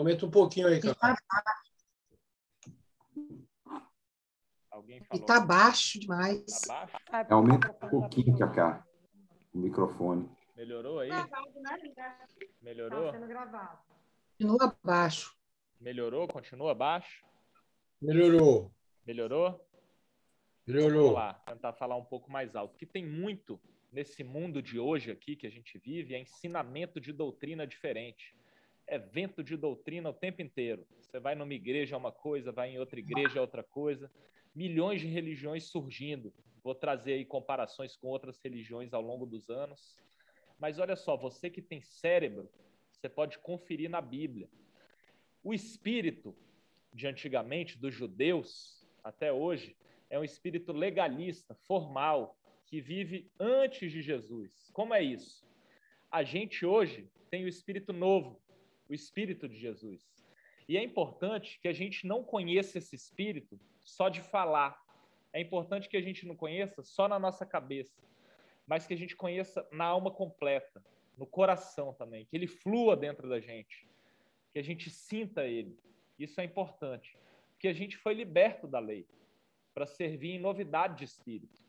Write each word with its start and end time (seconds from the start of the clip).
Aumenta 0.00 0.24
um 0.24 0.30
pouquinho 0.30 0.66
aí, 0.66 0.78
E 0.78 0.80
cara. 0.80 0.94
tá, 0.94 1.16
e 5.12 5.20
tá 5.20 5.40
baixo 5.40 6.00
demais. 6.00 6.42
Tá 6.62 6.86
baixo? 6.86 6.96
É, 7.12 7.34
Aumenta 7.34 7.70
um 7.70 7.90
pouquinho, 7.90 8.38
Cacá, 8.38 8.82
o 9.52 9.58
microfone. 9.58 10.26
Melhorou 10.56 11.00
aí? 11.00 11.10
Né? 11.10 11.26
Tá 11.28 12.26
Melhorou? 12.62 13.12
sendo 13.12 13.26
gravado. 13.26 13.78
Continua 14.38 14.74
baixo. 14.82 15.36
Melhorou? 15.78 16.26
Continua 16.26 16.74
baixo? 16.74 17.22
Melhorou. 18.00 18.72
Melhorou? 19.06 19.50
Vamos 20.66 20.82
Melhorou. 20.82 21.12
lá, 21.12 21.34
tentar 21.34 21.74
falar 21.74 21.96
um 21.96 22.04
pouco 22.06 22.30
mais 22.30 22.56
alto. 22.56 22.70
Porque 22.70 22.86
tem 22.86 23.04
muito 23.04 23.60
nesse 23.92 24.24
mundo 24.24 24.62
de 24.62 24.78
hoje 24.78 25.10
aqui 25.10 25.36
que 25.36 25.46
a 25.46 25.50
gente 25.50 25.76
vive, 25.76 26.14
é 26.14 26.18
ensinamento 26.18 26.98
de 26.98 27.12
doutrina 27.12 27.66
diferente. 27.66 28.34
É 28.90 28.98
vento 28.98 29.44
de 29.44 29.56
doutrina 29.56 30.10
o 30.10 30.12
tempo 30.12 30.42
inteiro. 30.42 30.84
Você 31.00 31.20
vai 31.20 31.36
numa 31.36 31.54
igreja 31.54 31.94
é 31.94 31.96
uma 31.96 32.10
coisa, 32.10 32.50
vai 32.50 32.70
em 32.70 32.78
outra 32.80 32.98
igreja 32.98 33.38
é 33.38 33.40
outra 33.40 33.62
coisa. 33.62 34.10
Milhões 34.52 35.00
de 35.00 35.06
religiões 35.06 35.70
surgindo. 35.70 36.34
Vou 36.60 36.74
trazer 36.74 37.12
aí 37.12 37.24
comparações 37.24 37.96
com 37.96 38.08
outras 38.08 38.40
religiões 38.42 38.92
ao 38.92 39.00
longo 39.00 39.26
dos 39.26 39.48
anos. 39.48 39.96
Mas 40.58 40.80
olha 40.80 40.96
só, 40.96 41.16
você 41.16 41.48
que 41.48 41.62
tem 41.62 41.80
cérebro, 41.80 42.50
você 42.90 43.08
pode 43.08 43.38
conferir 43.38 43.88
na 43.88 44.00
Bíblia. 44.00 44.50
O 45.40 45.54
espírito 45.54 46.36
de 46.92 47.06
antigamente, 47.06 47.78
dos 47.78 47.94
judeus, 47.94 48.84
até 49.04 49.32
hoje, 49.32 49.76
é 50.10 50.18
um 50.18 50.24
espírito 50.24 50.72
legalista, 50.72 51.54
formal, 51.54 52.36
que 52.66 52.80
vive 52.80 53.30
antes 53.38 53.92
de 53.92 54.02
Jesus. 54.02 54.68
Como 54.72 54.92
é 54.92 55.00
isso? 55.00 55.48
A 56.10 56.24
gente 56.24 56.66
hoje 56.66 57.08
tem 57.30 57.44
o 57.44 57.48
espírito 57.48 57.92
novo, 57.92 58.42
o 58.90 58.94
espírito 58.94 59.48
de 59.48 59.56
Jesus. 59.56 60.02
E 60.68 60.76
é 60.76 60.82
importante 60.82 61.60
que 61.62 61.68
a 61.68 61.72
gente 61.72 62.06
não 62.06 62.24
conheça 62.24 62.76
esse 62.76 62.96
espírito 62.96 63.58
só 63.78 64.08
de 64.08 64.20
falar. 64.20 64.76
É 65.32 65.40
importante 65.40 65.88
que 65.88 65.96
a 65.96 66.02
gente 66.02 66.26
não 66.26 66.34
conheça 66.34 66.82
só 66.82 67.06
na 67.06 67.18
nossa 67.18 67.46
cabeça, 67.46 68.02
mas 68.66 68.86
que 68.86 68.94
a 68.94 68.96
gente 68.96 69.14
conheça 69.14 69.66
na 69.70 69.84
alma 69.84 70.10
completa, 70.10 70.84
no 71.16 71.24
coração 71.24 71.94
também, 71.94 72.26
que 72.26 72.36
ele 72.36 72.48
flua 72.48 72.96
dentro 72.96 73.28
da 73.28 73.38
gente, 73.38 73.88
que 74.52 74.58
a 74.58 74.62
gente 74.62 74.90
sinta 74.90 75.46
ele. 75.46 75.78
Isso 76.18 76.40
é 76.40 76.44
importante, 76.44 77.16
porque 77.52 77.68
a 77.68 77.72
gente 77.72 77.96
foi 77.96 78.12
liberto 78.12 78.66
da 78.66 78.80
lei 78.80 79.06
para 79.72 79.86
servir 79.86 80.32
em 80.32 80.40
novidade 80.40 80.98
de 80.98 81.04
espírito. 81.04 81.60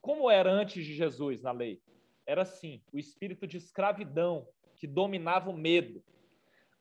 Como 0.00 0.28
era 0.28 0.50
antes 0.50 0.84
de 0.84 0.92
Jesus 0.92 1.40
na 1.40 1.52
lei? 1.52 1.80
Era 2.26 2.42
assim, 2.42 2.82
o 2.92 2.98
espírito 2.98 3.46
de 3.46 3.56
escravidão 3.56 4.48
que 4.74 4.86
dominava 4.86 5.50
o 5.50 5.56
medo. 5.56 6.02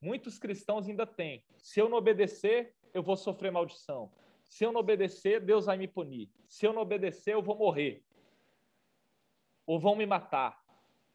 Muitos 0.01 0.37
cristãos 0.37 0.87
ainda 0.87 1.05
têm. 1.05 1.43
Se 1.57 1.79
eu 1.79 1.89
não 1.89 1.97
obedecer, 1.97 2.75
eu 2.93 3.01
vou 3.01 3.15
sofrer 3.15 3.51
maldição. 3.51 4.11
Se 4.45 4.63
eu 4.63 4.71
não 4.71 4.79
obedecer, 4.79 5.41
Deus 5.41 5.65
vai 5.65 5.77
me 5.77 5.87
punir. 5.87 6.29
Se 6.47 6.65
eu 6.65 6.73
não 6.73 6.81
obedecer, 6.81 7.33
eu 7.33 7.41
vou 7.41 7.57
morrer. 7.57 8.03
Ou 9.65 9.79
vão 9.79 9.95
me 9.95 10.05
matar. 10.05 10.61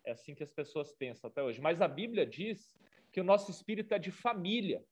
É 0.05 0.13
assim 0.13 0.35
que 0.35 0.43
as 0.43 0.53
pessoas 0.53 0.93
pensam 0.93 1.29
até 1.31 1.43
hoje. 1.43 1.61
Mas 1.61 1.81
a 1.81 1.89
Bíblia 1.89 2.27
diz 2.27 2.77
que 3.11 3.21
o 3.21 3.25
nosso 3.25 3.51
espírito 3.51 3.95
é 3.95 3.99
de 3.99 4.11
família. 4.11 4.85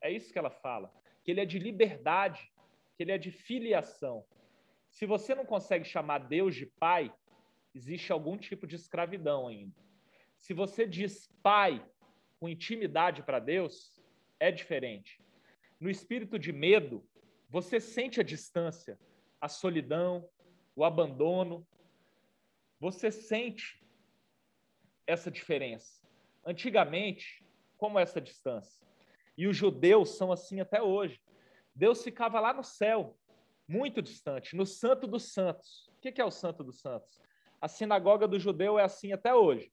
É 0.00 0.10
isso 0.10 0.32
que 0.32 0.38
ela 0.38 0.50
fala. 0.50 0.92
Que 1.22 1.30
ele 1.30 1.40
é 1.40 1.46
de 1.46 1.58
liberdade, 1.58 2.52
que 2.96 3.02
ele 3.02 3.12
é 3.12 3.18
de 3.18 3.30
filiação. 3.30 4.24
Se 4.88 5.06
você 5.06 5.34
não 5.34 5.46
consegue 5.46 5.84
chamar 5.84 6.18
Deus 6.18 6.54
de 6.54 6.66
pai, 6.66 7.14
existe 7.74 8.10
algum 8.12 8.36
tipo 8.36 8.66
de 8.66 8.76
escravidão 8.76 9.46
ainda. 9.46 9.74
Se 10.36 10.52
você 10.52 10.86
diz 10.86 11.28
pai 11.42 11.84
com 12.40 12.48
intimidade 12.48 13.22
para 13.22 13.38
Deus, 13.38 13.92
é 14.40 14.50
diferente. 14.50 15.22
No 15.78 15.90
espírito 15.90 16.38
de 16.38 16.52
medo, 16.52 17.06
você 17.50 17.78
sente 17.78 18.18
a 18.18 18.24
distância, 18.24 18.98
a 19.38 19.46
solidão, 19.46 20.26
o 20.74 20.82
abandono. 20.82 21.66
Você 22.80 23.10
sente 23.10 23.78
essa 25.06 25.30
diferença. 25.30 26.00
Antigamente, 26.44 27.46
como 27.76 27.98
essa 27.98 28.20
distância? 28.20 28.86
E 29.36 29.46
os 29.46 29.56
judeus 29.56 30.16
são 30.16 30.32
assim 30.32 30.60
até 30.60 30.80
hoje. 30.82 31.20
Deus 31.74 32.02
ficava 32.02 32.40
lá 32.40 32.54
no 32.54 32.64
céu, 32.64 33.18
muito 33.68 34.00
distante, 34.00 34.56
no 34.56 34.64
Santo 34.64 35.06
dos 35.06 35.32
Santos. 35.32 35.88
O 35.88 36.00
que 36.00 36.20
é 36.20 36.24
o 36.24 36.30
Santo 36.30 36.64
dos 36.64 36.80
Santos? 36.80 37.20
A 37.60 37.68
sinagoga 37.68 38.26
do 38.26 38.38
judeu 38.38 38.78
é 38.78 38.84
assim 38.84 39.12
até 39.12 39.34
hoje. 39.34 39.70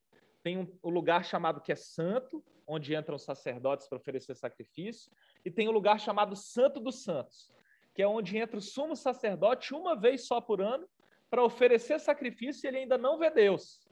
Tem 0.47 0.57
um, 0.57 0.79
um 0.81 0.89
lugar 0.89 1.25
chamado 1.25 1.59
que 1.59 1.73
é 1.73 1.75
Santo, 1.75 2.41
onde 2.65 2.95
entram 2.95 3.17
sacerdotes 3.17 3.85
para 3.85 3.97
oferecer 3.97 4.33
sacrifício, 4.33 5.11
e 5.43 5.51
tem 5.51 5.67
um 5.67 5.73
lugar 5.73 5.99
chamado 5.99 6.37
Santo 6.37 6.79
dos 6.79 7.03
Santos, 7.03 7.51
que 7.93 8.01
é 8.01 8.07
onde 8.07 8.37
entra 8.37 8.57
o 8.57 8.61
sumo 8.61 8.95
sacerdote 8.95 9.73
uma 9.73 9.93
vez 9.93 10.25
só 10.25 10.39
por 10.39 10.61
ano 10.61 10.87
para 11.29 11.43
oferecer 11.43 11.99
sacrifício 11.99 12.65
e 12.65 12.67
ele 12.69 12.77
ainda 12.77 12.97
não 12.97 13.19
vê 13.19 13.29
Deus. 13.29 13.85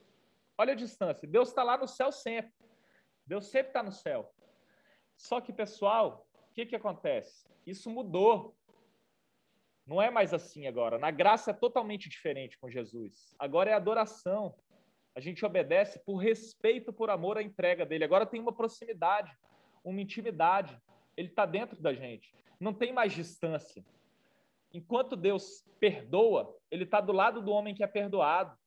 Olha 0.58 0.72
a 0.72 0.78
distância. 0.78 1.28
Deus 1.28 1.50
está 1.50 1.62
lá 1.62 1.78
no 1.78 1.90
céu 1.90 2.10
sempre. 2.10 2.54
Deus 3.28 3.48
sempre 3.48 3.72
está 3.72 3.84
no 3.84 3.92
céu. 3.92 4.34
Só 5.18 5.42
que, 5.42 5.52
pessoal, 5.52 6.26
o 6.50 6.54
que, 6.54 6.66
que 6.66 6.76
acontece? 6.78 7.46
Isso 7.68 7.90
mudou. 7.90 8.56
Não 9.86 10.02
é 10.02 10.10
mais 10.10 10.34
assim 10.34 10.68
agora. 10.68 10.98
Na 10.98 11.12
graça 11.12 11.52
é 11.52 11.54
totalmente 11.54 12.08
diferente 12.08 12.58
com 12.58 12.70
Jesus. 12.70 13.36
Agora 13.38 13.72
é 13.72 13.74
adoração. 13.74 14.56
A 15.16 15.22
gente 15.22 15.46
obedece 15.46 15.98
por 16.00 16.18
respeito, 16.18 16.92
por 16.92 17.10
amor 17.10 17.38
à 17.38 17.42
entrega 17.42 17.86
dele. 17.86 18.04
Agora 18.04 18.26
tem 18.26 18.42
uma 18.42 18.52
proximidade, 18.52 19.32
uma 19.84 20.02
intimidade. 20.02 20.78
Ele 21.16 21.30
está 21.30 21.46
dentro 21.46 21.82
da 21.82 21.94
gente. 21.94 22.36
Não 22.60 22.74
tem 22.74 22.92
mais 22.92 23.14
distância. 23.14 23.84
Enquanto 24.74 25.16
Deus 25.16 25.66
perdoa, 25.80 26.54
ele 26.70 26.84
está 26.84 27.00
do 27.00 27.14
lado 27.14 27.42
do 27.42 27.52
homem 27.52 27.74
que 27.74 27.84
é 27.84 27.88
perdoado. 27.88 28.58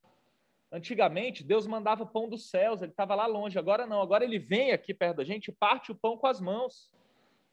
Antigamente, 0.72 1.44
Deus 1.44 1.66
mandava 1.66 2.06
pão 2.06 2.28
dos 2.28 2.48
céus, 2.48 2.80
ele 2.80 2.92
estava 2.92 3.14
lá 3.14 3.26
longe. 3.26 3.58
Agora 3.58 3.86
não, 3.86 4.00
agora 4.00 4.24
ele 4.24 4.38
vem 4.38 4.72
aqui 4.72 4.94
perto 4.94 5.18
da 5.18 5.24
gente 5.24 5.48
e 5.48 5.52
parte 5.52 5.92
o 5.92 5.94
pão 5.94 6.16
com 6.16 6.26
as 6.26 6.40
mãos. 6.40 6.90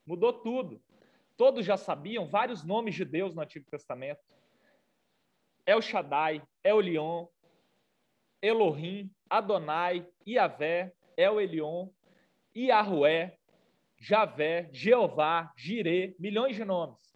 Mudou 0.06 0.32
tudo. 0.32 0.82
Todos 1.36 1.66
já 1.66 1.76
sabiam 1.76 2.28
vários 2.28 2.64
nomes 2.64 2.96
de 2.96 3.04
Deus 3.04 3.36
no 3.36 3.42
Antigo 3.42 3.66
Testamento. 3.70 4.22
El 5.66 5.82
Shaddai, 5.82 6.42
El 6.64 6.80
Elion, 6.80 7.28
Elohim, 8.42 9.12
Adonai, 9.30 10.08
Iavé, 10.26 10.94
El 11.18 11.40
Elion, 11.40 11.90
Iahué, 12.56 13.38
Javé, 13.98 14.70
Jeová, 14.72 15.52
Jirê, 15.58 16.16
milhões 16.20 16.56
de 16.56 16.64
nomes. 16.64 17.16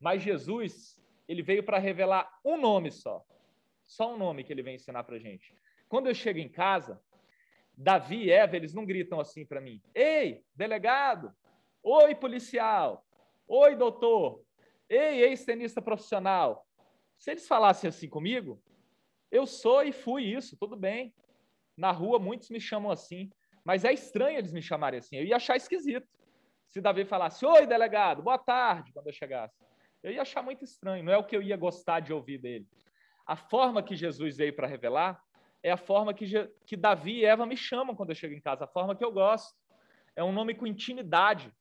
Mas 0.00 0.22
Jesus, 0.22 1.02
ele 1.26 1.42
veio 1.42 1.62
para 1.62 1.78
revelar 1.78 2.30
um 2.44 2.56
nome 2.56 2.90
só. 2.90 3.24
Só 3.84 4.14
um 4.14 4.18
nome 4.18 4.44
que 4.44 4.52
ele 4.52 4.62
vem 4.62 4.76
ensinar 4.76 5.02
para 5.04 5.18
gente. 5.18 5.54
Quando 5.88 6.06
eu 6.06 6.14
chego 6.14 6.38
em 6.38 6.48
casa, 6.48 7.02
Davi 7.76 8.24
e 8.24 8.30
Eva, 8.30 8.56
eles 8.56 8.74
não 8.74 8.84
gritam 8.84 9.18
assim 9.18 9.46
para 9.46 9.60
mim: 9.60 9.82
Ei, 9.94 10.44
delegado! 10.54 11.32
Oi, 11.82 12.14
policial! 12.14 13.04
Oi, 13.46 13.74
doutor! 13.74 14.42
Ei, 14.88 15.22
ex-tenista 15.22 15.80
profissional! 15.80 16.66
Se 17.18 17.30
eles 17.30 17.48
falassem 17.48 17.88
assim 17.88 18.08
comigo, 18.08 18.62
eu 19.30 19.46
sou 19.46 19.82
e 19.82 19.92
fui 19.92 20.24
isso, 20.24 20.56
tudo 20.58 20.76
bem. 20.76 21.14
Na 21.76 21.92
rua, 21.92 22.18
muitos 22.18 22.50
me 22.50 22.60
chamam 22.60 22.90
assim, 22.90 23.30
mas 23.64 23.84
é 23.84 23.92
estranho 23.92 24.38
eles 24.38 24.52
me 24.52 24.62
chamarem 24.62 24.98
assim. 24.98 25.16
Eu 25.16 25.24
ia 25.24 25.36
achar 25.36 25.56
esquisito. 25.56 26.06
Se 26.66 26.80
Davi 26.80 27.04
falasse: 27.04 27.44
Oi, 27.44 27.66
delegado, 27.66 28.22
boa 28.22 28.38
tarde, 28.38 28.92
quando 28.92 29.06
eu 29.06 29.12
chegasse. 29.12 29.56
Eu 30.02 30.12
ia 30.12 30.22
achar 30.22 30.42
muito 30.42 30.64
estranho, 30.64 31.04
não 31.04 31.12
é 31.12 31.18
o 31.18 31.24
que 31.24 31.36
eu 31.36 31.42
ia 31.42 31.56
gostar 31.56 32.00
de 32.00 32.12
ouvir 32.12 32.38
dele. 32.38 32.66
A 33.26 33.36
forma 33.36 33.82
que 33.82 33.96
Jesus 33.96 34.36
veio 34.36 34.54
para 34.54 34.66
revelar 34.66 35.20
é 35.62 35.70
a 35.70 35.76
forma 35.76 36.14
que, 36.14 36.26
que 36.66 36.76
Davi 36.76 37.18
e 37.18 37.24
Eva 37.24 37.44
me 37.44 37.56
chamam 37.56 37.94
quando 37.94 38.10
eu 38.10 38.14
chego 38.14 38.34
em 38.34 38.40
casa, 38.40 38.64
a 38.64 38.68
forma 38.68 38.94
que 38.94 39.04
eu 39.04 39.12
gosto. 39.12 39.54
É 40.14 40.22
um 40.22 40.32
nome 40.32 40.54
com 40.54 40.66
intimidade, 40.66 41.52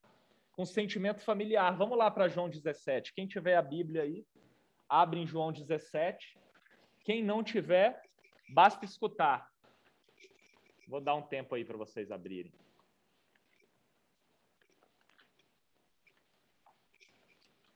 com 0.52 0.66
sentimento 0.66 1.22
familiar. 1.22 1.76
Vamos 1.76 1.98
lá 1.98 2.10
para 2.10 2.28
João 2.28 2.50
17. 2.50 3.14
Quem 3.14 3.28
tiver 3.28 3.56
a 3.56 3.62
Bíblia 3.62 4.04
aí, 4.04 4.26
abre 4.88 5.20
em 5.20 5.28
João 5.28 5.52
17. 5.52 6.38
Quem 7.08 7.24
não 7.24 7.42
tiver, 7.42 8.04
basta 8.50 8.84
escutar. 8.84 9.50
Vou 10.86 11.00
dar 11.00 11.16
um 11.16 11.22
tempo 11.22 11.56
aí 11.56 11.64
para 11.64 11.78
vocês 11.78 12.12
abrirem. 12.12 12.54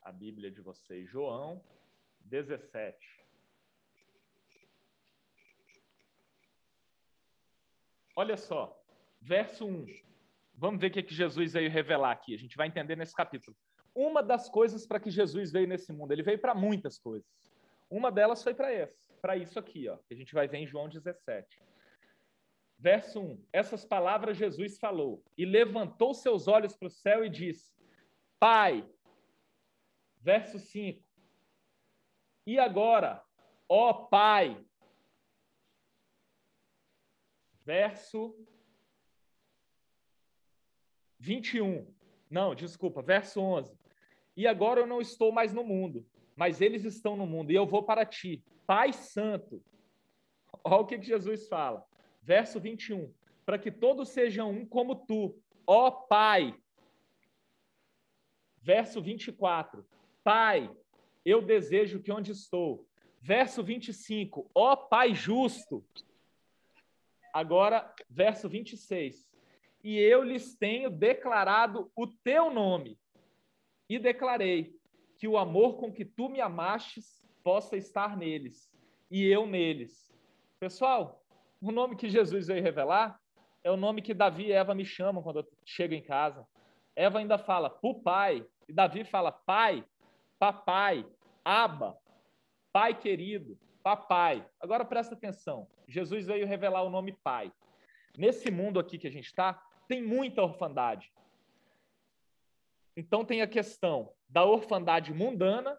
A 0.02 0.12
Bíblia 0.12 0.52
de 0.52 0.60
vocês, 0.60 1.10
João 1.10 1.64
17. 2.26 3.26
Olha 8.18 8.36
só, 8.36 8.78
verso 9.22 9.66
1. 9.66 9.86
Vamos 10.56 10.82
ver 10.82 10.88
o 10.88 10.92
que, 10.92 11.04
que 11.04 11.16
Jesus 11.16 11.54
veio 11.54 11.72
revelar 11.72 12.12
aqui. 12.12 12.36
A 12.36 12.38
gente 12.38 12.58
vai 12.58 12.68
entender 12.68 12.98
nesse 12.98 13.16
capítulo. 13.16 13.56
Uma 13.96 14.22
das 14.22 14.50
coisas 14.50 14.86
para 14.86 15.00
que 15.00 15.10
Jesus 15.10 15.54
veio 15.54 15.70
nesse 15.70 15.94
mundo, 15.94 16.12
ele 16.12 16.22
veio 16.22 16.38
para 16.38 16.54
muitas 16.54 17.00
coisas. 17.00 17.32
Uma 17.90 18.12
delas 18.12 18.42
foi 18.42 18.54
para 18.54 18.74
esse, 18.74 19.11
para 19.22 19.38
isso 19.38 19.60
aqui, 19.60 19.88
ó, 19.88 19.98
a 20.10 20.14
gente 20.14 20.34
vai 20.34 20.48
ver 20.48 20.58
em 20.58 20.68
João 20.68 20.90
17. 20.90 21.62
Verso 22.78 23.20
1. 23.20 23.46
Essas 23.54 23.86
palavras 23.86 24.36
Jesus 24.36 24.80
falou 24.80 25.24
e 25.38 25.46
levantou 25.46 26.14
seus 26.16 26.48
olhos 26.48 26.76
para 26.76 26.88
o 26.88 26.92
céu 26.92 27.24
e 27.24 27.30
disse: 27.30 27.72
Pai. 28.40 28.90
Verso 30.20 30.58
5. 30.58 31.04
E 32.48 32.58
agora, 32.58 33.24
ó 33.70 33.94
Pai. 33.94 34.66
Verso 37.64 38.36
21. 41.20 41.88
Não, 42.30 42.56
desculpa, 42.56 43.04
verso 43.04 43.40
11. 43.40 43.78
E 44.36 44.48
agora 44.48 44.80
eu 44.80 44.88
não 44.88 45.00
estou 45.00 45.32
mais 45.32 45.54
no 45.54 45.64
mundo, 45.64 46.04
mas 46.36 46.62
eles 46.62 46.84
estão 46.84 47.16
no 47.16 47.28
mundo 47.28 47.52
e 47.52 47.56
eu 47.56 47.68
vou 47.68 47.84
para 47.84 48.06
ti, 48.06 48.44
Pai 48.72 48.94
Santo. 48.94 49.62
Olha 50.64 50.78
o 50.78 50.86
que, 50.86 51.02
Jesus 51.02 51.46
fala. 51.50 51.86
Verso 52.22 52.58
21. 52.58 53.14
Para 53.46 53.60
que 53.60 53.70
todos 53.70 54.08
sejam 54.08 54.50
um 54.50 54.66
como 54.66 54.96
tu, 54.96 55.38
ó 55.68 55.92
Pai. 55.92 56.56
Verso 58.62 59.02
24. 59.02 59.86
Pai, 60.24 60.74
eu 61.26 61.42
desejo 61.42 62.02
que 62.02 62.14
onde 62.14 62.32
estou. 62.32 62.88
Verso 63.20 63.62
25. 63.62 64.50
Ó 64.56 64.74
Pai 64.78 65.14
justo. 65.14 65.86
Agora, 67.34 67.94
verso 68.10 68.48
26 68.48 69.30
e 69.84 70.00
eu 70.00 70.24
lhes 70.24 70.56
tenho 70.56 70.90
declarado 70.90 71.92
o 71.94 72.08
teu 72.08 72.50
nome. 72.50 72.98
E 73.90 74.00
declarei 74.00 74.74
que 75.18 75.28
o 75.28 75.38
amor 75.38 75.76
com 75.76 75.92
que 75.92 76.06
tu 76.06 76.30
me 76.30 76.40
amastes 76.40 77.21
possa 77.44 77.78
estar 77.78 78.18
neles, 78.18 78.72
e 79.10 79.26
eu 79.26 79.46
neles. 79.46 80.12
Pessoal, 80.60 81.24
o 81.62 81.72
nome 81.72 81.96
que 81.96 82.10
Jesus 82.10 82.48
veio 82.48 82.64
revelar 82.64 83.20
é 83.64 83.72
o 83.72 83.78
nome 83.78 84.02
que 84.02 84.14
Davi 84.14 84.48
e 84.48 84.52
Eva 84.52 84.74
me 84.74 84.86
chamam 84.86 85.22
quando 85.22 85.40
eu 85.40 85.48
chego 85.66 85.94
em 85.94 86.02
casa. 86.02 86.48
Eva 86.96 87.20
ainda 87.20 87.38
fala, 87.38 87.70
pai, 88.04 88.46
e 88.68 88.74
Davi 88.74 89.04
fala, 89.04 89.32
pai, 89.32 89.86
papai, 90.40 91.06
aba, 91.44 91.98
pai 92.72 92.98
querido, 92.98 93.58
papai. 93.84 94.48
Agora 94.60 94.86
presta 94.86 95.14
atenção, 95.14 95.68
Jesus 95.88 96.26
veio 96.26 96.48
revelar 96.48 96.84
o 96.84 96.90
nome 96.90 97.18
pai. 97.24 97.52
Nesse 98.18 98.52
mundo 98.52 98.80
aqui 98.80 98.98
que 98.98 99.08
a 99.08 99.12
gente 99.12 99.28
está, 99.28 99.62
tem 99.88 100.02
muita 100.02 100.42
orfandade. 100.42 101.12
Então 102.96 103.24
tem 103.24 103.42
a 103.42 103.48
questão 103.48 104.14
da 104.28 104.44
orfandade 104.44 105.14
mundana 105.14 105.78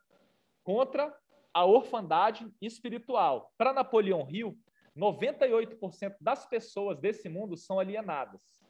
contra 0.62 1.14
a 1.52 1.64
orfandade 1.64 2.50
espiritual. 2.60 3.52
Para 3.58 3.72
Napoleão 3.72 4.26
Hill, 4.28 4.58
98% 4.96 6.16
das 6.20 6.46
pessoas 6.46 6.98
desse 6.98 7.28
mundo 7.28 7.56
são 7.56 7.78
alienadas. 7.78 8.60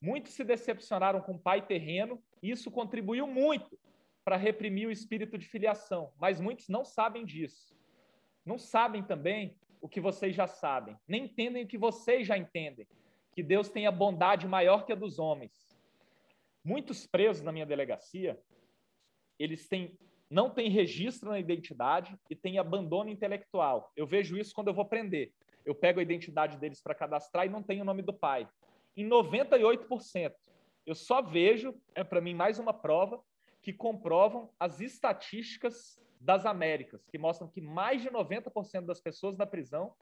Muitos 0.00 0.32
se 0.32 0.44
decepcionaram 0.44 1.20
com 1.20 1.32
o 1.32 1.38
pai 1.38 1.66
terreno, 1.66 2.22
e 2.42 2.50
isso 2.50 2.70
contribuiu 2.70 3.26
muito 3.26 3.78
para 4.24 4.36
reprimir 4.36 4.88
o 4.88 4.92
espírito 4.92 5.36
de 5.36 5.46
filiação, 5.46 6.12
mas 6.20 6.40
muitos 6.40 6.68
não 6.68 6.84
sabem 6.84 7.24
disso. 7.24 7.76
Não 8.44 8.58
sabem 8.58 9.02
também 9.02 9.56
o 9.80 9.88
que 9.88 10.00
vocês 10.00 10.34
já 10.34 10.46
sabem, 10.46 10.96
nem 11.06 11.24
entendem 11.24 11.64
o 11.64 11.68
que 11.68 11.78
vocês 11.78 12.26
já 12.26 12.36
entendem, 12.36 12.86
que 13.32 13.42
Deus 13.42 13.68
tenha 13.68 13.90
bondade 13.90 14.46
maior 14.46 14.84
que 14.84 14.92
a 14.92 14.96
dos 14.96 15.18
homens. 15.18 15.76
Muitos 16.64 17.06
presos 17.06 17.42
na 17.42 17.52
minha 17.52 17.66
delegacia, 17.66 18.38
eles 19.38 19.68
têm 19.68 19.98
não 20.30 20.50
têm 20.50 20.68
registro 20.68 21.30
na 21.30 21.38
identidade 21.38 22.18
e 22.28 22.36
têm 22.36 22.58
abandono 22.58 23.10
intelectual. 23.10 23.92
Eu 23.96 24.06
vejo 24.06 24.36
isso 24.36 24.54
quando 24.54 24.68
eu 24.68 24.74
vou 24.74 24.84
prender. 24.84 25.32
Eu 25.64 25.74
pego 25.74 26.00
a 26.00 26.02
identidade 26.02 26.56
deles 26.58 26.80
para 26.80 26.94
cadastrar 26.94 27.46
e 27.46 27.50
não 27.50 27.62
tenho 27.62 27.82
o 27.82 27.86
nome 27.86 28.02
do 28.02 28.12
pai. 28.12 28.48
Em 28.96 29.08
98%. 29.08 30.32
Eu 30.86 30.94
só 30.94 31.20
vejo, 31.20 31.74
é 31.94 32.02
para 32.02 32.20
mim 32.20 32.34
mais 32.34 32.58
uma 32.58 32.72
prova, 32.72 33.22
que 33.62 33.72
comprovam 33.72 34.50
as 34.58 34.80
estatísticas 34.80 36.00
das 36.20 36.46
Américas, 36.46 37.06
que 37.06 37.18
mostram 37.18 37.48
que 37.48 37.60
mais 37.60 38.02
de 38.02 38.10
90% 38.10 38.86
das 38.86 39.00
pessoas 39.00 39.36
na 39.36 39.46
prisão 39.46 39.94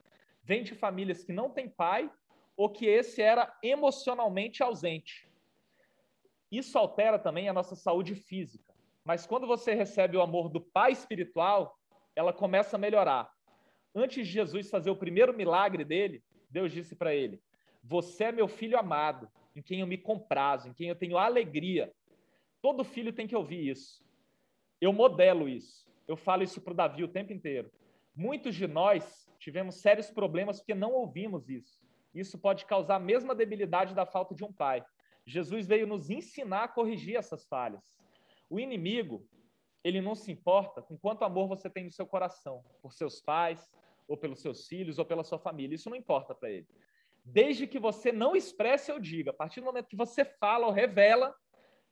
vêm 0.43 0.63
de 0.63 0.73
famílias 0.73 1.23
que 1.23 1.33
não 1.33 1.49
têm 1.49 1.69
pai 1.69 2.09
ou 2.55 2.69
que 2.69 2.85
esse 2.85 3.21
era 3.21 3.55
emocionalmente 3.61 4.63
ausente. 4.63 5.29
Isso 6.51 6.77
altera 6.77 7.19
também 7.19 7.49
a 7.49 7.53
nossa 7.53 7.75
saúde 7.75 8.15
física. 8.15 8.73
Mas 9.07 9.25
quando 9.25 9.47
você 9.47 9.73
recebe 9.73 10.17
o 10.17 10.21
amor 10.21 10.49
do 10.49 10.59
Pai 10.59 10.91
espiritual, 10.91 11.79
ela 12.13 12.33
começa 12.33 12.75
a 12.75 12.79
melhorar. 12.79 13.31
Antes 13.95 14.27
de 14.27 14.33
Jesus 14.33 14.69
fazer 14.69 14.89
o 14.89 14.97
primeiro 14.97 15.33
milagre 15.33 15.85
dele, 15.85 16.21
Deus 16.49 16.73
disse 16.73 16.93
para 16.93 17.15
ele: 17.15 17.41
Você 17.81 18.25
é 18.25 18.31
meu 18.33 18.49
filho 18.49 18.77
amado, 18.77 19.31
em 19.55 19.61
quem 19.61 19.79
eu 19.79 19.87
me 19.87 19.97
comprazo, 19.97 20.67
em 20.67 20.73
quem 20.73 20.89
eu 20.89 20.95
tenho 20.95 21.17
alegria. 21.17 21.89
Todo 22.61 22.83
filho 22.83 23.13
tem 23.13 23.25
que 23.25 23.35
ouvir 23.35 23.69
isso. 23.69 24.05
Eu 24.81 24.91
modelo 24.91 25.47
isso. 25.47 25.87
Eu 26.05 26.17
falo 26.17 26.43
isso 26.43 26.59
para 26.59 26.73
o 26.73 26.75
Davi 26.75 27.01
o 27.05 27.07
tempo 27.07 27.31
inteiro. 27.31 27.71
Muitos 28.13 28.55
de 28.55 28.67
nós 28.67 29.25
tivemos 29.39 29.75
sérios 29.75 30.11
problemas 30.11 30.59
porque 30.59 30.75
não 30.75 30.91
ouvimos 30.91 31.47
isso. 31.47 31.79
Isso 32.13 32.37
pode 32.37 32.65
causar 32.65 32.97
a 32.97 32.99
mesma 32.99 33.33
debilidade 33.33 33.95
da 33.95 34.05
falta 34.05 34.35
de 34.35 34.43
um 34.43 34.51
pai. 34.51 34.83
Jesus 35.25 35.65
veio 35.65 35.87
nos 35.87 36.09
ensinar 36.09 36.63
a 36.65 36.67
corrigir 36.67 37.15
essas 37.15 37.45
falhas. 37.47 37.97
O 38.49 38.59
inimigo, 38.59 39.27
ele 39.83 40.01
não 40.01 40.15
se 40.15 40.31
importa 40.31 40.81
com 40.81 40.97
quanto 40.97 41.23
amor 41.23 41.47
você 41.47 41.69
tem 41.69 41.85
no 41.85 41.91
seu 41.91 42.05
coração, 42.05 42.63
por 42.81 42.93
seus 42.93 43.21
pais, 43.21 43.69
ou 44.07 44.17
pelos 44.17 44.41
seus 44.41 44.67
filhos, 44.67 44.99
ou 44.99 45.05
pela 45.05 45.23
sua 45.23 45.39
família. 45.39 45.75
Isso 45.75 45.89
não 45.89 45.97
importa 45.97 46.33
para 46.33 46.49
ele. 46.49 46.67
Desde 47.23 47.67
que 47.67 47.77
você 47.77 48.11
não 48.11 48.35
expresse 48.35 48.91
ou 48.91 48.99
diga, 48.99 49.31
a 49.31 49.33
partir 49.33 49.59
do 49.59 49.65
momento 49.65 49.89
que 49.89 49.97
você 49.97 50.23
fala 50.23 50.65
ou 50.65 50.71
revela, 50.71 51.35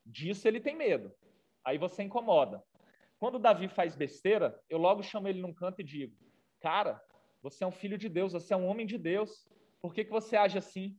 disso 0.05 0.47
ele 0.47 0.61
tem 0.61 0.75
medo. 0.75 1.11
Aí 1.63 1.77
você 1.77 2.03
incomoda. 2.03 2.63
Quando 3.19 3.39
Davi 3.39 3.67
faz 3.67 3.95
besteira, 3.95 4.57
eu 4.69 4.77
logo 4.77 5.03
chamo 5.03 5.27
ele 5.27 5.41
num 5.41 5.53
canto 5.53 5.81
e 5.81 5.83
digo: 5.83 6.15
Cara, 6.61 7.01
você 7.41 7.63
é 7.63 7.67
um 7.67 7.71
filho 7.71 7.97
de 7.97 8.07
Deus, 8.07 8.33
você 8.33 8.53
é 8.53 8.57
um 8.57 8.67
homem 8.67 8.85
de 8.85 8.97
Deus. 8.97 9.47
Por 9.81 9.93
que, 9.93 10.05
que 10.05 10.11
você 10.11 10.35
age 10.35 10.57
assim? 10.57 10.97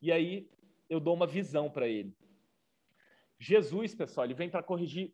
E 0.00 0.10
aí 0.10 0.50
eu 0.88 0.98
dou 0.98 1.14
uma 1.14 1.26
visão 1.26 1.70
para 1.70 1.86
ele. 1.86 2.14
Jesus, 3.42 3.92
pessoal, 3.92 4.24
ele 4.24 4.34
vem 4.34 4.48
para 4.48 4.62
corrigir 4.62 5.12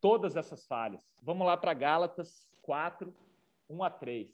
todas 0.00 0.36
essas 0.36 0.64
falhas. 0.68 1.02
Vamos 1.20 1.44
lá 1.44 1.56
para 1.56 1.74
Gálatas 1.74 2.48
4, 2.62 3.12
1 3.68 3.82
a 3.82 3.90
3. 3.90 4.30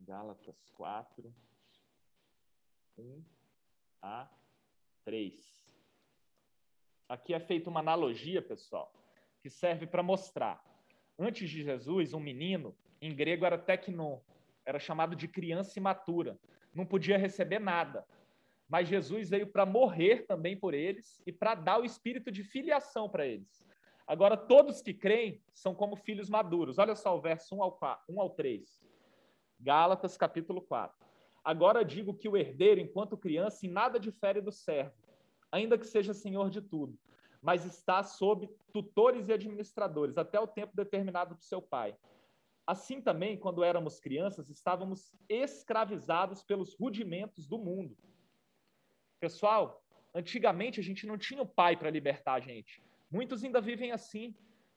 Gálatas 0.00 0.68
4, 0.72 1.32
1 2.98 3.24
a 4.02 4.28
3. 5.04 5.69
Aqui 7.10 7.34
é 7.34 7.40
feita 7.40 7.68
uma 7.68 7.80
analogia, 7.80 8.40
pessoal, 8.40 8.94
que 9.42 9.50
serve 9.50 9.84
para 9.84 10.00
mostrar. 10.00 10.62
Antes 11.18 11.50
de 11.50 11.64
Jesus, 11.64 12.14
um 12.14 12.20
menino, 12.20 12.72
em 13.02 13.12
grego 13.12 13.44
era 13.44 13.58
teknon, 13.58 14.20
era 14.64 14.78
chamado 14.78 15.16
de 15.16 15.26
criança 15.26 15.76
imatura, 15.76 16.38
não 16.72 16.86
podia 16.86 17.18
receber 17.18 17.58
nada. 17.58 18.06
Mas 18.68 18.86
Jesus 18.86 19.28
veio 19.28 19.48
para 19.48 19.66
morrer 19.66 20.24
também 20.24 20.56
por 20.56 20.72
eles 20.72 21.20
e 21.26 21.32
para 21.32 21.56
dar 21.56 21.80
o 21.80 21.84
espírito 21.84 22.30
de 22.30 22.44
filiação 22.44 23.08
para 23.08 23.26
eles. 23.26 23.60
Agora, 24.06 24.36
todos 24.36 24.80
que 24.80 24.94
creem 24.94 25.42
são 25.52 25.74
como 25.74 25.96
filhos 25.96 26.30
maduros. 26.30 26.78
Olha 26.78 26.94
só 26.94 27.16
o 27.16 27.20
verso 27.20 27.56
1 27.56 27.62
ao, 27.64 27.72
4, 27.72 28.04
1 28.08 28.20
ao 28.20 28.30
3. 28.30 28.80
Gálatas, 29.58 30.16
capítulo 30.16 30.62
4. 30.62 30.96
Agora 31.42 31.84
digo 31.84 32.14
que 32.14 32.28
o 32.28 32.36
herdeiro, 32.36 32.80
enquanto 32.80 33.16
criança, 33.16 33.66
em 33.66 33.68
nada 33.68 33.98
difere 33.98 34.40
do 34.40 34.52
servo, 34.52 34.94
ainda 35.50 35.78
que 35.78 35.86
seja 35.86 36.14
senhor 36.14 36.50
de 36.50 36.60
tudo, 36.60 36.98
mas 37.42 37.64
está 37.64 38.02
sob 38.02 38.48
tutores 38.72 39.28
e 39.28 39.32
administradores 39.32 40.18
até 40.18 40.38
o 40.38 40.46
tempo 40.46 40.76
determinado 40.76 41.34
do 41.34 41.42
seu 41.42 41.60
pai. 41.60 41.96
Assim 42.66 43.00
também, 43.00 43.36
quando 43.36 43.64
éramos 43.64 43.98
crianças, 43.98 44.48
estávamos 44.48 45.12
escravizados 45.28 46.42
pelos 46.42 46.74
rudimentos 46.74 47.46
do 47.48 47.58
mundo. 47.58 47.96
Pessoal, 49.18 49.82
antigamente 50.14 50.78
a 50.78 50.82
gente 50.82 51.06
não 51.06 51.18
tinha 51.18 51.42
o 51.42 51.48
pai 51.48 51.76
para 51.76 51.90
libertar 51.90 52.34
a 52.34 52.40
gente. 52.40 52.82
Muitos 53.10 53.42
ainda 53.42 53.60
vivem 53.60 53.90
assim. 53.90 54.34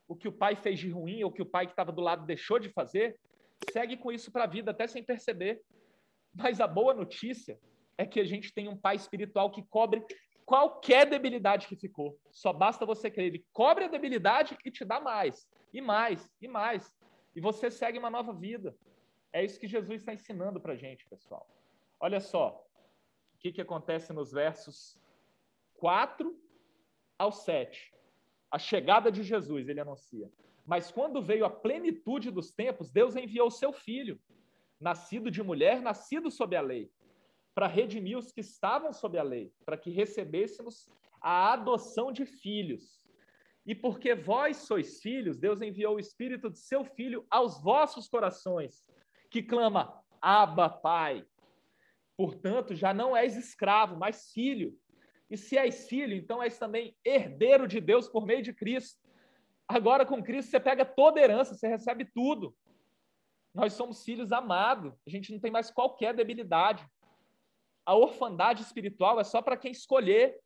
O 0.07 0.15
que 0.15 0.27
o 0.27 0.33
pai 0.33 0.55
fez 0.55 0.79
de 0.79 0.89
ruim 0.89 1.23
ou 1.23 1.31
que 1.31 1.41
o 1.41 1.45
pai 1.45 1.65
que 1.65 1.73
estava 1.73 1.91
do 1.91 2.01
lado 2.01 2.25
deixou 2.25 2.59
de 2.59 2.69
fazer, 2.69 3.17
segue 3.71 3.95
com 3.95 4.11
isso 4.11 4.31
para 4.31 4.43
a 4.43 4.47
vida, 4.47 4.71
até 4.71 4.87
sem 4.87 5.03
perceber. 5.03 5.61
Mas 6.33 6.59
a 6.59 6.67
boa 6.67 6.93
notícia 6.93 7.59
é 7.97 8.05
que 8.05 8.19
a 8.19 8.25
gente 8.25 8.53
tem 8.53 8.67
um 8.67 8.75
pai 8.75 8.95
espiritual 8.95 9.51
que 9.51 9.63
cobre 9.63 10.03
qualquer 10.45 11.09
debilidade 11.09 11.67
que 11.67 11.75
ficou. 11.75 12.17
Só 12.31 12.53
basta 12.53 12.85
você 12.85 13.09
crer. 13.09 13.27
Ele 13.27 13.45
cobre 13.51 13.85
a 13.85 13.87
debilidade 13.87 14.57
e 14.65 14.71
te 14.71 14.85
dá 14.85 14.99
mais, 14.99 15.47
e 15.73 15.81
mais, 15.81 16.31
e 16.41 16.47
mais. 16.47 16.95
E 17.35 17.41
você 17.41 17.71
segue 17.71 17.97
uma 17.97 18.09
nova 18.09 18.33
vida. 18.33 18.75
É 19.31 19.43
isso 19.43 19.59
que 19.59 19.67
Jesus 19.67 20.01
está 20.01 20.13
ensinando 20.13 20.61
para 20.61 20.73
a 20.73 20.75
gente, 20.75 21.07
pessoal. 21.09 21.47
Olha 21.99 22.19
só. 22.19 22.63
que, 23.39 23.51
que 23.51 23.61
acontece 23.61 24.13
nos 24.13 24.31
versos 24.31 24.97
4 25.75 26.37
ao 27.17 27.31
7? 27.31 27.93
A 28.49 28.59
chegada 28.59 29.11
de 29.11 29.23
Jesus, 29.23 29.67
ele 29.67 29.79
anuncia. 29.79 30.31
Mas 30.65 30.91
quando 30.91 31.21
veio 31.21 31.45
a 31.45 31.49
plenitude 31.49 32.31
dos 32.31 32.51
tempos, 32.51 32.89
Deus 32.89 33.15
enviou 33.15 33.47
o 33.47 33.51
seu 33.51 33.73
filho, 33.73 34.21
nascido 34.79 35.29
de 35.29 35.43
mulher, 35.43 35.81
nascido 35.81 36.31
sob 36.31 36.55
a 36.55 36.61
lei, 36.61 36.91
para 37.53 37.67
redimir 37.67 38.17
os 38.17 38.31
que 38.31 38.41
estavam 38.41 38.91
sob 38.91 39.17
a 39.17 39.23
lei, 39.23 39.51
para 39.65 39.77
que 39.77 39.91
recebêssemos 39.91 40.89
a 41.21 41.53
adoção 41.53 42.11
de 42.11 42.25
filhos. 42.25 43.03
E 43.65 43.73
porque 43.73 44.13
vós 44.13 44.57
sois 44.57 44.99
filhos, 45.01 45.37
Deus 45.37 45.61
enviou 45.61 45.95
o 45.95 45.99
Espírito 45.99 46.49
de 46.49 46.59
seu 46.59 46.83
Filho 46.83 47.25
aos 47.29 47.61
vossos 47.61 48.09
corações, 48.09 48.83
que 49.31 49.41
clama, 49.41 50.03
Abba, 50.21 50.69
Pai. 50.69 51.25
Portanto, 52.17 52.75
já 52.75 52.93
não 52.93 53.15
és 53.15 53.35
escravo, 53.35 53.97
mas 53.97 54.31
filho. 54.31 54.77
E 55.29 55.37
se 55.37 55.57
és 55.57 55.87
filho, 55.87 56.13
então 56.13 56.43
és 56.43 56.59
também 56.59 56.95
herdeiro 57.03 57.67
de 57.67 57.79
Deus 57.79 58.07
por 58.07 58.25
meio 58.25 58.43
de 58.43 58.53
Cristo. 58.53 59.01
Agora, 59.67 60.05
com 60.05 60.21
Cristo, 60.21 60.51
você 60.51 60.59
pega 60.59 60.85
toda 60.85 61.19
herança, 61.19 61.55
você 61.55 61.67
recebe 61.67 62.05
tudo. 62.05 62.55
Nós 63.53 63.73
somos 63.73 64.03
filhos 64.03 64.31
amados, 64.31 64.93
a 65.07 65.09
gente 65.09 65.31
não 65.31 65.39
tem 65.39 65.51
mais 65.51 65.71
qualquer 65.71 66.13
debilidade. 66.13 66.85
A 67.85 67.95
orfandade 67.95 68.61
espiritual 68.61 69.19
é 69.19 69.23
só 69.23 69.41
para 69.41 69.57
quem 69.57 69.71
escolher. 69.71 70.39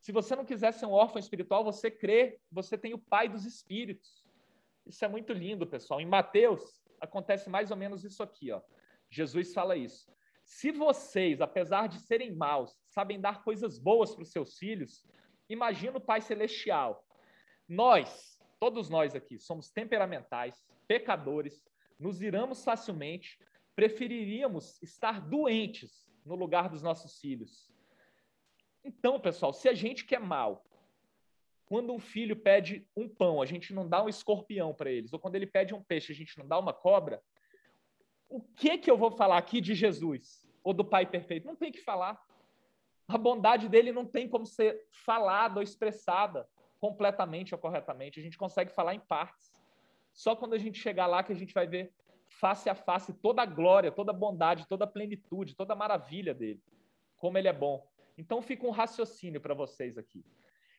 Se 0.00 0.12
você 0.12 0.36
não 0.36 0.44
quiser 0.44 0.72
ser 0.72 0.86
um 0.86 0.92
órfão 0.92 1.18
espiritual, 1.18 1.64
você 1.64 1.90
crê, 1.90 2.38
você 2.50 2.76
tem 2.76 2.94
o 2.94 2.98
Pai 2.98 3.28
dos 3.28 3.44
Espíritos. 3.44 4.24
Isso 4.86 5.04
é 5.04 5.08
muito 5.08 5.32
lindo, 5.32 5.66
pessoal. 5.66 6.00
Em 6.00 6.06
Mateus, 6.06 6.82
acontece 7.00 7.48
mais 7.48 7.70
ou 7.70 7.76
menos 7.76 8.04
isso 8.04 8.22
aqui. 8.22 8.52
Ó. 8.52 8.60
Jesus 9.10 9.52
fala 9.52 9.76
isso. 9.76 10.10
Se 10.44 10.70
vocês, 10.70 11.40
apesar 11.40 11.88
de 11.88 12.00
serem 12.00 12.34
maus, 12.34 12.74
sabem 12.86 13.20
dar 13.20 13.42
coisas 13.42 13.78
boas 13.78 14.14
para 14.14 14.22
os 14.22 14.30
seus 14.30 14.56
filhos, 14.56 15.06
imagina 15.48 15.98
o 15.98 16.00
Pai 16.00 16.20
Celestial. 16.20 17.04
Nós, 17.68 18.40
todos 18.58 18.88
nós 18.88 19.14
aqui, 19.14 19.38
somos 19.38 19.70
temperamentais, 19.70 20.66
pecadores, 20.86 21.62
nos 21.98 22.22
iramos 22.22 22.64
facilmente, 22.64 23.38
preferiríamos 23.74 24.82
estar 24.82 25.20
doentes 25.20 26.07
no 26.24 26.34
lugar 26.34 26.68
dos 26.68 26.82
nossos 26.82 27.18
filhos. 27.20 27.70
Então, 28.84 29.20
pessoal, 29.20 29.52
se 29.52 29.68
a 29.68 29.74
gente 29.74 30.04
quer 30.04 30.20
mal, 30.20 30.64
quando 31.66 31.92
um 31.92 31.98
filho 31.98 32.34
pede 32.34 32.86
um 32.96 33.08
pão, 33.08 33.42
a 33.42 33.46
gente 33.46 33.74
não 33.74 33.86
dá 33.86 34.02
um 34.02 34.08
escorpião 34.08 34.72
para 34.72 34.90
eles, 34.90 35.12
ou 35.12 35.18
quando 35.18 35.34
ele 35.34 35.46
pede 35.46 35.74
um 35.74 35.82
peixe, 35.82 36.12
a 36.12 36.16
gente 36.16 36.38
não 36.38 36.46
dá 36.46 36.58
uma 36.58 36.72
cobra, 36.72 37.22
o 38.28 38.40
que 38.40 38.78
que 38.78 38.90
eu 38.90 38.96
vou 38.96 39.10
falar 39.10 39.38
aqui 39.38 39.60
de 39.60 39.74
Jesus 39.74 40.46
ou 40.62 40.74
do 40.74 40.84
Pai 40.84 41.06
perfeito? 41.06 41.46
Não 41.46 41.56
tem 41.56 41.72
que 41.72 41.80
falar. 41.80 42.20
A 43.06 43.16
bondade 43.16 43.68
dele 43.68 43.90
não 43.90 44.04
tem 44.04 44.28
como 44.28 44.44
ser 44.44 44.86
falada 44.90 45.56
ou 45.56 45.62
expressada 45.62 46.46
completamente 46.78 47.54
ou 47.54 47.60
corretamente. 47.60 48.20
A 48.20 48.22
gente 48.22 48.36
consegue 48.36 48.70
falar 48.70 48.94
em 48.94 49.00
partes. 49.00 49.52
Só 50.12 50.36
quando 50.36 50.54
a 50.54 50.58
gente 50.58 50.78
chegar 50.78 51.06
lá 51.06 51.22
que 51.22 51.32
a 51.32 51.36
gente 51.36 51.54
vai 51.54 51.66
ver 51.66 51.92
face 52.40 52.68
a 52.68 52.74
face 52.74 53.12
toda 53.12 53.42
a 53.42 53.46
glória, 53.46 53.92
toda 53.92 54.12
a 54.12 54.14
bondade, 54.14 54.66
toda 54.68 54.84
a 54.84 54.88
plenitude, 54.88 55.56
toda 55.56 55.72
a 55.72 55.76
maravilha 55.76 56.34
dele. 56.34 56.62
Como 57.16 57.36
ele 57.36 57.48
é 57.48 57.52
bom. 57.52 57.86
Então 58.16 58.42
fica 58.42 58.66
um 58.66 58.70
raciocínio 58.70 59.40
para 59.40 59.54
vocês 59.54 59.98
aqui. 59.98 60.24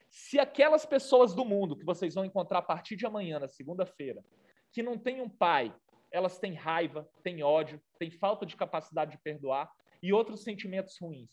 Se 0.10 0.40
aquelas 0.40 0.86
pessoas 0.86 1.34
do 1.34 1.46
mundo 1.46 1.76
que 1.76 1.86
vocês 1.86 2.16
vão 2.16 2.26
encontrar 2.26 2.60
a 2.60 2.64
partir 2.64 2.96
de 2.96 3.06
amanhã, 3.06 3.40
na 3.40 3.48
segunda-feira, 3.48 4.24
que 4.72 4.82
não 4.82 4.98
têm 4.98 5.22
um 5.22 5.30
pai 5.30 5.74
elas 6.12 6.40
têm 6.40 6.54
raiva, 6.54 7.10
têm 7.24 7.44
ódio, 7.44 7.82
têm 7.98 8.10
falta 8.10 8.46
de 8.46 8.56
capacidade 8.56 9.12
de 9.12 9.18
perdoar 9.20 9.72
e 10.02 10.12
outros 10.12 10.44
sentimentos 10.44 10.98
ruins. 11.00 11.30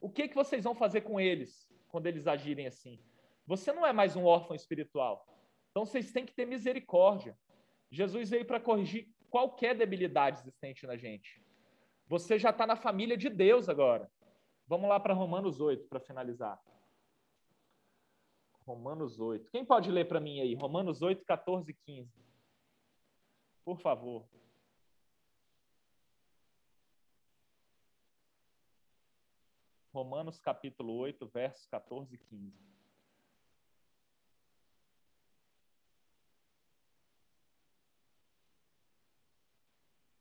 O 0.00 0.10
que, 0.10 0.28
que 0.28 0.34
vocês 0.34 0.64
vão 0.64 0.74
fazer 0.74 1.02
com 1.02 1.20
eles 1.20 1.68
quando 1.88 2.06
eles 2.06 2.26
agirem 2.26 2.66
assim? 2.66 3.00
Você 3.46 3.72
não 3.72 3.84
é 3.84 3.92
mais 3.92 4.16
um 4.16 4.24
órfão 4.24 4.54
espiritual. 4.54 5.26
Então 5.70 5.84
vocês 5.84 6.12
têm 6.12 6.24
que 6.24 6.34
ter 6.34 6.46
misericórdia. 6.46 7.36
Jesus 7.90 8.30
veio 8.30 8.44
para 8.44 8.60
corrigir 8.60 9.08
qualquer 9.30 9.76
debilidade 9.76 10.40
existente 10.40 10.86
na 10.86 10.96
gente. 10.96 11.42
Você 12.06 12.38
já 12.38 12.50
está 12.50 12.66
na 12.66 12.76
família 12.76 13.16
de 13.16 13.30
Deus 13.30 13.68
agora. 13.68 14.10
Vamos 14.66 14.88
lá 14.88 14.98
para 14.98 15.14
Romanos 15.14 15.60
8 15.60 15.88
para 15.88 16.00
finalizar. 16.00 16.60
Romanos 18.66 19.18
8. 19.18 19.50
Quem 19.50 19.64
pode 19.64 19.90
ler 19.90 20.06
para 20.06 20.20
mim 20.20 20.40
aí? 20.40 20.54
Romanos 20.54 21.02
8, 21.02 21.24
14 21.24 21.70
e 21.70 21.74
15. 21.74 22.10
Por 23.64 23.78
favor. 23.80 24.26
Romanos 29.92 30.38
capítulo 30.38 30.94
8, 30.94 31.26
versos 31.26 31.66
14 31.66 32.14
e 32.14 32.18
15. 32.18 32.79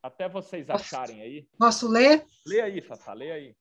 Até 0.01 0.29
vocês 0.29 0.69
acharem 0.69 1.21
aí. 1.21 1.47
Posso 1.57 1.87
ler? 1.87 2.25
Lê 2.45 2.61
aí, 2.61 2.81
Fafá, 2.81 3.13
lê 3.13 3.31
aí. 3.31 3.55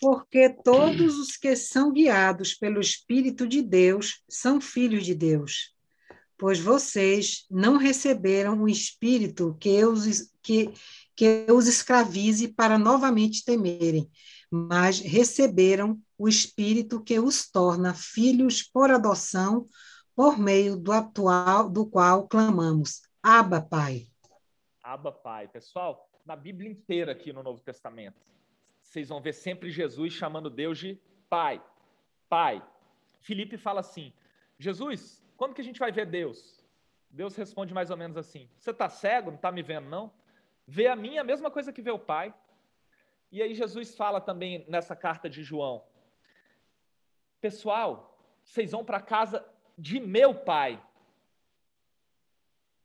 Porque 0.00 0.50
todos 0.50 1.18
os 1.18 1.36
que 1.36 1.54
são 1.54 1.92
guiados 1.92 2.54
pelo 2.54 2.80
Espírito 2.80 3.46
de 3.46 3.62
Deus 3.62 4.22
são 4.28 4.60
filhos 4.60 5.04
de 5.04 5.14
Deus 5.14 5.74
pois 6.38 6.58
vocês 6.58 7.46
não 7.50 7.76
receberam 7.76 8.62
o 8.62 8.68
espírito 8.68 9.56
que 9.58 9.84
os, 9.84 10.30
que, 10.42 10.72
que 11.14 11.46
os 11.50 11.66
escravize 11.66 12.48
para 12.48 12.78
novamente 12.78 13.44
temerem, 13.44 14.10
mas 14.50 15.00
receberam 15.00 15.98
o 16.18 16.28
espírito 16.28 17.02
que 17.02 17.18
os 17.18 17.50
torna 17.50 17.94
filhos 17.94 18.62
por 18.62 18.90
adoção, 18.90 19.66
por 20.14 20.38
meio 20.38 20.76
do 20.76 20.92
atual 20.92 21.68
do 21.70 21.86
qual 21.86 22.28
clamamos: 22.28 23.00
Abba, 23.22 23.60
Pai. 23.60 24.06
Abba, 24.94 25.10
Pai. 25.10 25.48
Pessoal, 25.48 26.08
na 26.24 26.36
Bíblia 26.36 26.70
inteira 26.70 27.10
aqui 27.10 27.32
no 27.32 27.42
Novo 27.42 27.60
Testamento, 27.60 28.24
vocês 28.80 29.08
vão 29.08 29.20
ver 29.20 29.32
sempre 29.32 29.68
Jesus 29.68 30.12
chamando 30.12 30.48
Deus 30.48 30.78
de 30.78 31.00
Pai. 31.28 31.60
Pai. 32.28 32.64
Filipe 33.20 33.56
fala 33.56 33.80
assim: 33.80 34.12
Jesus, 34.56 35.20
quando 35.36 35.52
que 35.52 35.60
a 35.60 35.64
gente 35.64 35.80
vai 35.80 35.90
ver 35.90 36.06
Deus? 36.06 36.64
Deus 37.10 37.34
responde 37.34 37.74
mais 37.74 37.90
ou 37.90 37.96
menos 37.96 38.16
assim: 38.16 38.48
Você 38.56 38.70
está 38.70 38.88
cego? 38.88 39.30
Não 39.30 39.36
está 39.36 39.50
me 39.50 39.64
vendo, 39.64 39.88
não? 39.88 40.12
Vê 40.64 40.86
a 40.86 40.94
mim 40.94 41.18
a 41.18 41.24
mesma 41.24 41.50
coisa 41.50 41.72
que 41.72 41.82
vê 41.82 41.90
o 41.90 41.98
Pai. 41.98 42.32
E 43.32 43.42
aí 43.42 43.52
Jesus 43.52 43.96
fala 43.96 44.20
também 44.20 44.64
nessa 44.68 44.94
carta 44.94 45.28
de 45.28 45.42
João: 45.42 45.84
Pessoal, 47.40 48.16
vocês 48.44 48.70
vão 48.70 48.84
para 48.84 49.00
casa 49.00 49.44
de 49.76 49.98
meu 49.98 50.32
Pai 50.32 50.80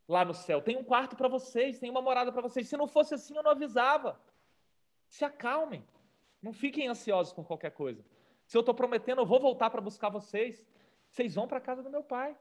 lá 0.09 0.25
no 0.25 0.33
céu. 0.33 0.59
Tem 0.59 0.75
um 0.75 0.83
quarto 0.83 1.15
para 1.15 1.27
vocês, 1.27 1.77
tem 1.77 1.89
uma 1.89 2.01
morada 2.01 2.31
para 2.31 2.41
vocês. 2.41 2.67
Se 2.67 2.75
não 2.75 2.87
fosse 2.87 3.13
assim, 3.13 3.37
eu 3.37 3.43
não 3.43 3.51
avisava. 3.51 4.19
Se 5.07 5.23
acalmem. 5.23 5.85
Não 6.41 6.51
fiquem 6.51 6.87
ansiosos 6.87 7.31
com 7.31 7.43
qualquer 7.43 7.71
coisa. 7.71 8.03
Se 8.47 8.57
eu 8.57 8.61
estou 8.61 8.73
prometendo, 8.73 9.21
eu 9.21 9.25
vou 9.25 9.39
voltar 9.39 9.69
para 9.69 9.79
buscar 9.79 10.09
vocês. 10.09 10.65
Vocês 11.09 11.35
vão 11.35 11.47
para 11.47 11.59
a 11.59 11.61
casa 11.61 11.83
do 11.83 11.89
meu 11.91 12.03
pai. 12.03 12.35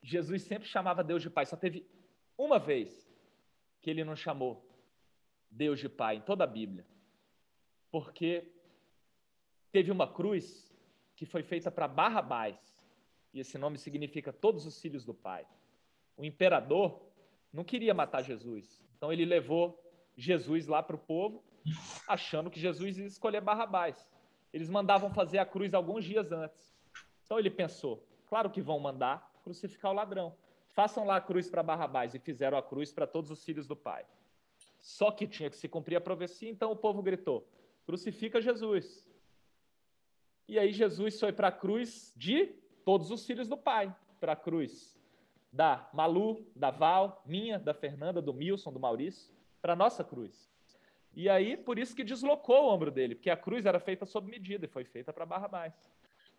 Jesus 0.00 0.44
sempre 0.44 0.68
chamava 0.68 1.02
Deus 1.02 1.22
de 1.22 1.28
pai, 1.28 1.44
só 1.44 1.56
teve 1.56 1.86
uma 2.38 2.58
vez 2.58 3.10
que 3.80 3.90
ele 3.90 4.04
não 4.04 4.16
chamou 4.16 4.66
Deus 5.50 5.78
de 5.78 5.88
pai 5.88 6.16
em 6.16 6.20
toda 6.22 6.44
a 6.44 6.46
Bíblia. 6.46 6.86
Porque 7.90 8.50
teve 9.72 9.90
uma 9.90 10.10
cruz 10.10 10.72
que 11.16 11.26
foi 11.26 11.42
feita 11.42 11.70
para 11.70 11.86
Barrabás, 11.86 12.56
e 13.34 13.40
esse 13.40 13.58
nome 13.58 13.76
significa 13.76 14.32
todos 14.32 14.64
os 14.64 14.80
filhos 14.80 15.04
do 15.04 15.12
pai. 15.12 15.46
O 16.20 16.24
imperador 16.26 17.00
não 17.50 17.64
queria 17.64 17.94
matar 17.94 18.20
Jesus, 18.20 18.84
então 18.94 19.10
ele 19.10 19.24
levou 19.24 19.82
Jesus 20.14 20.66
lá 20.66 20.82
para 20.82 20.94
o 20.94 20.98
povo, 20.98 21.42
achando 22.06 22.50
que 22.50 22.60
Jesus 22.60 22.98
ia 22.98 23.06
escolher 23.06 23.40
Barrabás. 23.40 24.06
Eles 24.52 24.68
mandavam 24.68 25.08
fazer 25.08 25.38
a 25.38 25.46
cruz 25.46 25.72
alguns 25.72 26.04
dias 26.04 26.30
antes. 26.30 26.76
Então 27.24 27.38
ele 27.38 27.48
pensou: 27.48 28.06
claro 28.26 28.50
que 28.50 28.60
vão 28.60 28.78
mandar 28.78 29.32
crucificar 29.42 29.92
o 29.92 29.94
ladrão. 29.94 30.36
Façam 30.74 31.06
lá 31.06 31.16
a 31.16 31.22
cruz 31.22 31.48
para 31.48 31.62
Barrabás. 31.62 32.14
E 32.14 32.18
fizeram 32.18 32.58
a 32.58 32.62
cruz 32.62 32.92
para 32.92 33.06
todos 33.06 33.30
os 33.30 33.42
filhos 33.42 33.66
do 33.66 33.74
pai. 33.74 34.04
Só 34.78 35.10
que 35.10 35.26
tinha 35.26 35.48
que 35.48 35.56
se 35.56 35.70
cumprir 35.70 35.96
a 35.96 36.02
profecia, 36.02 36.50
então 36.50 36.70
o 36.70 36.76
povo 36.76 37.02
gritou: 37.02 37.48
crucifica 37.86 38.42
Jesus. 38.42 39.08
E 40.46 40.58
aí 40.58 40.70
Jesus 40.70 41.18
foi 41.18 41.32
para 41.32 41.48
a 41.48 41.52
cruz 41.52 42.12
de 42.14 42.44
todos 42.84 43.10
os 43.10 43.24
filhos 43.24 43.48
do 43.48 43.56
pai, 43.56 43.96
para 44.20 44.32
a 44.32 44.36
cruz 44.36 44.99
da 45.52 45.88
Malu, 45.92 46.46
da 46.54 46.70
Val, 46.70 47.22
minha, 47.26 47.58
da 47.58 47.74
Fernanda, 47.74 48.22
do 48.22 48.32
Milson, 48.32 48.72
do 48.72 48.80
Maurício, 48.80 49.32
para 49.60 49.74
nossa 49.74 50.04
cruz. 50.04 50.50
E 51.12 51.28
aí, 51.28 51.56
por 51.56 51.78
isso 51.78 51.94
que 51.94 52.04
deslocou 52.04 52.64
o 52.64 52.68
ombro 52.72 52.90
dele, 52.90 53.14
porque 53.14 53.30
a 53.30 53.36
cruz 53.36 53.66
era 53.66 53.80
feita 53.80 54.06
sob 54.06 54.30
medida 54.30 54.66
e 54.66 54.68
foi 54.68 54.84
feita 54.84 55.12
para 55.12 55.26
Barrabás. 55.26 55.74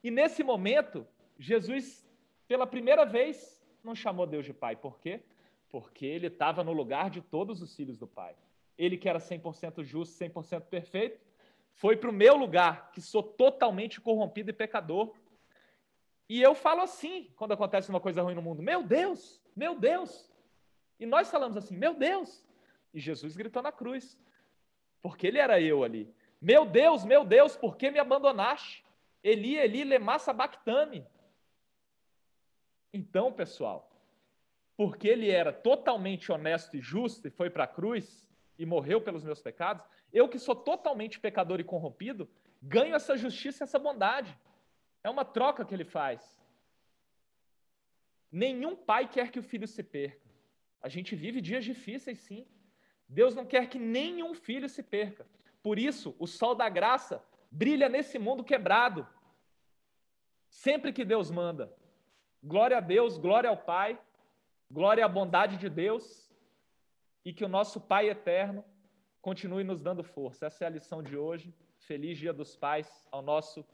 E 0.04 0.10
nesse 0.10 0.44
momento, 0.44 1.06
Jesus, 1.38 2.08
pela 2.48 2.66
primeira 2.66 3.06
vez, 3.06 3.62
não 3.84 3.94
chamou 3.94 4.26
Deus 4.26 4.46
de 4.46 4.54
Pai. 4.54 4.76
Por 4.76 5.00
quê? 5.00 5.22
Porque 5.70 6.06
ele 6.06 6.28
estava 6.28 6.64
no 6.64 6.72
lugar 6.72 7.10
de 7.10 7.22
todos 7.22 7.62
os 7.62 7.76
filhos 7.76 7.98
do 7.98 8.08
Pai. 8.08 8.36
ele 8.78 8.98
que 8.98 9.08
era 9.08 9.20
100% 9.20 9.84
justo, 9.84 10.18
100% 10.18 10.62
perfeito, 10.62 11.20
foi 11.74 11.96
para 11.96 12.10
o 12.10 12.14
meu 12.14 12.36
lugar, 12.36 12.92
que 12.92 13.02
sou 13.02 13.22
totalmente 13.22 14.02
corrompido 14.02 14.50
e 14.50 14.54
pecador. 14.54 15.14
E 16.32 16.42
eu 16.42 16.56
falo 16.56 16.80
assim, 16.80 17.30
quando 17.36 17.52
acontece 17.52 17.90
uma 17.90 18.00
coisa 18.00 18.22
ruim 18.22 18.36
no 18.36 18.42
mundo: 18.42 18.62
Meu 18.64 18.82
Deus, 18.82 19.44
meu 19.54 19.78
Deus. 19.78 20.32
E 20.98 21.06
nós 21.06 21.30
falamos 21.30 21.58
assim: 21.58 21.76
Meu 21.76 21.94
Deus. 21.94 22.48
E 22.94 23.02
Jesus 23.02 23.36
gritou 23.36 23.62
na 23.62 23.70
cruz, 23.70 24.18
porque 25.02 25.28
ele 25.28 25.40
era 25.40 25.60
eu 25.60 25.84
ali. 25.84 26.10
Meu 26.42 26.66
Deus, 26.66 27.04
meu 27.04 27.26
Deus, 27.26 27.58
por 27.58 27.76
que 27.76 27.92
me 27.92 28.00
abandonaste? 28.00 28.82
Eli, 29.22 29.58
Eli, 29.58 29.84
lema 29.84 30.18
sabachthani. 30.18 31.06
Então, 32.94 33.34
pessoal, 33.34 33.92
porque 34.78 35.10
ele 35.10 35.30
era 35.30 35.52
totalmente 35.52 36.32
honesto 36.32 36.78
e 36.78 36.80
justo 36.80 37.28
e 37.28 37.30
foi 37.30 37.50
para 37.50 37.66
a 37.66 37.68
cruz 37.68 38.26
e 38.58 38.66
morreu 38.66 39.02
pelos 39.02 39.26
meus 39.26 39.42
pecados, 39.42 39.86
eu 40.14 40.30
que 40.30 40.40
sou 40.40 40.56
totalmente 40.56 41.20
pecador 41.20 41.60
e 41.60 41.66
corrompido, 41.66 42.30
ganho 42.62 42.96
essa 42.96 43.18
justiça 43.18 43.64
e 43.64 43.66
essa 43.66 43.78
bondade. 43.78 44.34
É 45.04 45.10
uma 45.10 45.26
troca 45.26 45.66
que 45.66 45.74
ele 45.74 45.86
faz. 45.86 46.40
Nenhum 48.32 48.76
pai 48.76 49.08
quer 49.08 49.32
que 49.32 49.40
o 49.40 49.44
filho 49.44 49.68
se 49.68 49.84
perca. 49.84 50.30
A 50.82 50.90
gente 50.90 51.16
vive 51.16 51.42
dias 51.42 51.64
difíceis, 51.66 52.20
sim. 52.20 52.46
Deus 53.08 53.36
não 53.36 53.46
quer 53.46 53.68
que 53.68 53.78
nenhum 53.78 54.34
filho 54.34 54.70
se 54.70 54.82
perca. 54.82 55.26
Por 55.62 55.78
isso, 55.78 56.16
o 56.18 56.26
sol 56.26 56.56
da 56.56 56.70
graça 56.70 57.24
brilha 57.52 57.90
nesse 57.90 58.18
mundo 58.18 58.44
quebrado. 58.44 59.08
Sempre 60.50 60.94
que 60.94 61.04
Deus 61.04 61.30
manda. 61.30 61.76
Glória 62.44 62.78
a 62.78 62.82
Deus, 62.82 63.18
glória 63.18 63.50
ao 63.50 63.58
Pai, 63.58 64.00
glória 64.70 65.06
à 65.06 65.08
bondade 65.08 65.58
de 65.58 65.70
Deus 65.70 66.32
e 67.24 67.32
que 67.34 67.46
o 67.46 67.50
nosso 67.50 67.80
Pai 67.80 68.10
eterno 68.10 68.64
continue 69.22 69.64
nos 69.64 69.82
dando 69.82 70.04
força. 70.04 70.48
Essa 70.48 70.64
é 70.64 70.68
a 70.68 70.72
lição 70.72 71.04
de 71.04 71.16
hoje. 71.16 71.54
Feliz 71.78 72.18
Dia 72.18 72.34
dos 72.34 72.56
Pais 72.56 73.08
ao 73.12 73.22
nosso 73.22 73.66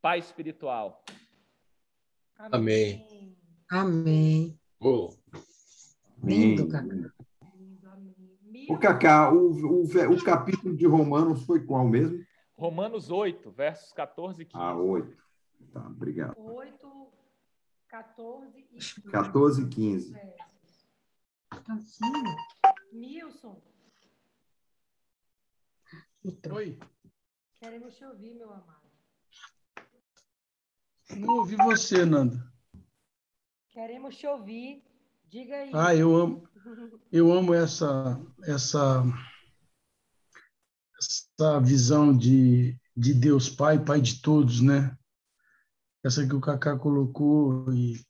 Pai 0.00 0.18
espiritual. 0.18 1.04
Amém. 2.38 3.36
Amém. 3.70 4.58
Oh. 4.80 5.10
Lindo, 6.22 6.68
Cacá. 6.68 7.12
O 8.68 8.78
Cacá, 8.78 9.32
o, 9.32 9.50
o, 9.50 9.84
o, 9.84 10.24
capítulo 10.24 10.76
de 10.76 10.86
Romanos 10.86 11.44
foi 11.44 11.64
qual 11.64 11.86
mesmo? 11.86 12.24
Romanos 12.56 13.10
8, 13.10 13.50
versos 13.50 13.92
14 13.92 14.42
e 14.42 14.44
15. 14.44 14.58
Ah, 14.62 14.74
8. 14.74 15.16
Tá, 15.72 15.86
obrigado. 15.86 16.34
8, 16.38 17.12
14 17.88 18.58
e 18.58 18.62
15. 18.62 19.02
14 19.02 19.62
e 19.62 19.68
15. 19.68 20.16
Assim. 21.68 22.04
Nilson, 22.92 23.60
Oi, 26.52 26.78
queremos 27.58 27.96
te 27.96 28.04
ouvir, 28.04 28.34
meu 28.34 28.52
amado. 28.52 28.79
Não 31.16 31.38
ouvi 31.38 31.56
você, 31.56 32.04
Nanda. 32.04 32.42
Queremos 33.70 34.16
te 34.16 34.26
ouvir. 34.26 34.82
Diga 35.28 35.54
aí. 35.54 35.70
Ah, 35.72 35.94
eu 35.94 36.14
amo, 36.16 36.48
eu 37.12 37.32
amo 37.32 37.54
essa, 37.54 38.20
essa, 38.42 39.04
essa 40.98 41.60
visão 41.60 42.16
de, 42.16 42.76
de 42.96 43.14
Deus 43.14 43.48
Pai, 43.48 43.82
Pai 43.82 44.00
de 44.00 44.20
todos, 44.20 44.60
né? 44.60 44.96
Essa 46.04 46.26
que 46.26 46.34
o 46.34 46.40
Cacá 46.40 46.76
colocou. 46.76 47.72
E 47.72 48.04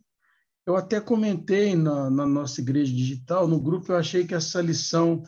eu 0.67 0.77
até 0.77 1.01
comentei 1.01 1.75
na, 1.75 2.09
na 2.09 2.27
nossa 2.27 2.61
igreja 2.61 2.95
digital, 2.95 3.47
no 3.47 3.61
grupo, 3.61 3.93
eu 3.93 3.97
achei 3.97 4.27
que 4.27 4.35
essa 4.35 4.63
lição 4.63 5.23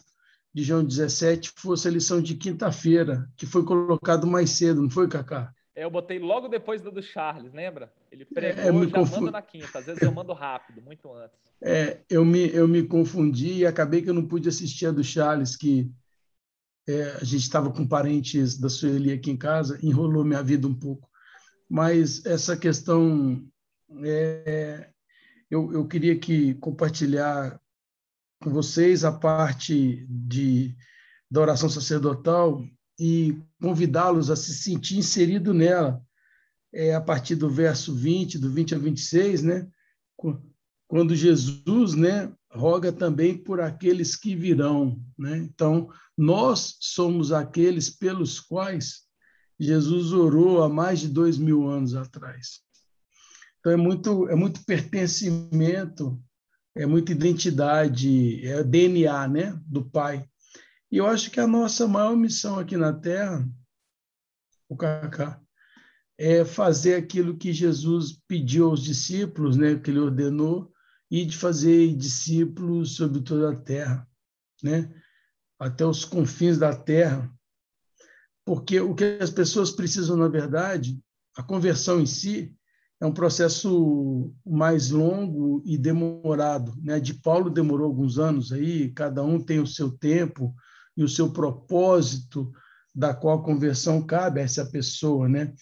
de 0.54 0.62
João 0.62 0.84
17 0.84 1.52
fosse 1.56 1.88
a 1.88 1.90
lição 1.90 2.22
de 2.22 2.36
quinta-feira, 2.36 3.30
que 3.36 3.46
foi 3.46 3.64
colocado 3.64 4.26
mais 4.26 4.50
cedo, 4.50 4.82
não 4.82 4.90
foi, 4.90 5.08
Cacá? 5.08 5.52
Eu 5.74 5.90
botei 5.90 6.18
logo 6.18 6.48
depois 6.48 6.82
do 6.82 6.90
do 6.90 7.02
Charles, 7.02 7.52
lembra? 7.52 7.92
Ele 8.10 8.24
pregou, 8.26 8.62
É, 8.62 8.70
me 8.72 8.86
já 8.88 8.98
confu- 8.98 9.16
manda 9.20 9.30
na 9.30 9.42
quinta. 9.42 9.78
Às 9.78 9.86
vezes 9.86 10.02
eu 10.02 10.12
mando 10.12 10.32
rápido, 10.34 10.82
muito 10.82 11.10
antes. 11.12 11.38
É, 11.62 12.00
eu 12.10 12.24
me, 12.24 12.52
eu 12.52 12.68
me 12.68 12.82
confundi 12.82 13.54
e 13.58 13.66
acabei 13.66 14.02
que 14.02 14.10
eu 14.10 14.14
não 14.14 14.26
pude 14.26 14.48
assistir 14.48 14.86
a 14.86 14.90
do 14.90 15.02
Charles, 15.02 15.56
que 15.56 15.90
é, 16.86 17.12
a 17.20 17.24
gente 17.24 17.42
estava 17.42 17.72
com 17.72 17.86
parentes 17.86 18.58
da 18.58 18.68
Sueli 18.68 19.12
aqui 19.12 19.30
em 19.30 19.36
casa, 19.36 19.78
enrolou 19.82 20.24
minha 20.24 20.42
vida 20.42 20.66
um 20.66 20.74
pouco. 20.74 21.08
Mas 21.70 22.24
essa 22.26 22.54
questão, 22.54 23.42
é, 24.04 24.90
eu, 25.50 25.72
eu 25.72 25.86
queria 25.88 26.18
que 26.18 26.54
compartilhar 26.54 27.58
com 28.42 28.50
vocês 28.50 29.04
a 29.04 29.12
parte 29.12 30.04
de, 30.06 30.76
da 31.30 31.40
oração 31.40 31.70
sacerdotal 31.70 32.62
e 33.04 33.36
convidá-los 33.60 34.30
a 34.30 34.36
se 34.36 34.54
sentir 34.54 34.96
inserido 34.96 35.52
nela, 35.52 36.00
é, 36.72 36.94
a 36.94 37.00
partir 37.00 37.34
do 37.34 37.50
verso 37.50 37.92
20, 37.92 38.38
do 38.38 38.48
20 38.48 38.76
a 38.76 38.78
26, 38.78 39.42
né? 39.42 39.68
Qu- 40.16 40.40
quando 40.86 41.16
Jesus, 41.16 41.94
né, 41.94 42.32
roga 42.48 42.92
também 42.92 43.36
por 43.36 43.60
aqueles 43.60 44.14
que 44.14 44.36
virão, 44.36 45.04
né? 45.18 45.38
Então, 45.38 45.90
nós 46.16 46.76
somos 46.78 47.32
aqueles 47.32 47.90
pelos 47.90 48.38
quais 48.38 49.00
Jesus 49.58 50.12
orou 50.12 50.62
há 50.62 50.68
mais 50.68 51.00
de 51.00 51.08
dois 51.08 51.36
mil 51.38 51.68
anos 51.68 51.96
atrás. 51.96 52.60
Então, 53.58 53.72
é 53.72 53.76
muito, 53.76 54.28
é 54.28 54.36
muito 54.36 54.64
pertencimento, 54.64 56.22
é 56.76 56.86
muita 56.86 57.10
identidade, 57.10 58.46
é 58.46 58.62
DNA, 58.62 59.26
né, 59.26 59.60
do 59.66 59.84
Pai. 59.84 60.24
E 60.92 60.98
eu 60.98 61.06
acho 61.06 61.30
que 61.30 61.40
a 61.40 61.46
nossa 61.46 61.88
maior 61.88 62.14
missão 62.14 62.58
aqui 62.58 62.76
na 62.76 62.92
Terra, 62.92 63.48
o 64.68 64.76
Cacá, 64.76 65.40
é 66.18 66.44
fazer 66.44 66.96
aquilo 66.96 67.38
que 67.38 67.50
Jesus 67.50 68.20
pediu 68.28 68.66
aos 68.66 68.82
discípulos, 68.82 69.56
né, 69.56 69.74
que 69.76 69.90
ele 69.90 69.98
ordenou, 69.98 70.70
e 71.10 71.24
de 71.24 71.34
fazer 71.34 71.96
discípulos 71.96 72.94
sobre 72.96 73.22
toda 73.22 73.52
a 73.52 73.56
terra, 73.56 74.06
né, 74.62 74.92
até 75.58 75.84
os 75.84 76.04
confins 76.04 76.58
da 76.58 76.76
terra. 76.76 77.32
Porque 78.44 78.78
o 78.78 78.94
que 78.94 79.16
as 79.18 79.30
pessoas 79.30 79.70
precisam, 79.70 80.16
na 80.18 80.28
verdade, 80.28 81.00
a 81.34 81.42
conversão 81.42 82.00
em 82.00 82.06
si 82.06 82.54
é 83.00 83.06
um 83.06 83.12
processo 83.12 84.30
mais 84.44 84.90
longo 84.90 85.62
e 85.64 85.78
demorado, 85.78 86.74
né? 86.82 87.00
De 87.00 87.14
Paulo 87.14 87.50
demorou 87.50 87.86
alguns 87.86 88.18
anos 88.18 88.52
aí, 88.52 88.92
cada 88.92 89.22
um 89.22 89.42
tem 89.42 89.58
o 89.58 89.66
seu 89.66 89.90
tempo 89.90 90.54
e 90.96 91.02
o 91.02 91.08
seu 91.08 91.32
propósito 91.32 92.52
da 92.94 93.14
qual 93.14 93.38
a 93.38 93.44
conversão 93.44 94.02
cabe 94.02 94.40
a 94.40 94.44
essa 94.44 94.66
pessoa, 94.66 95.28
né? 95.28 95.54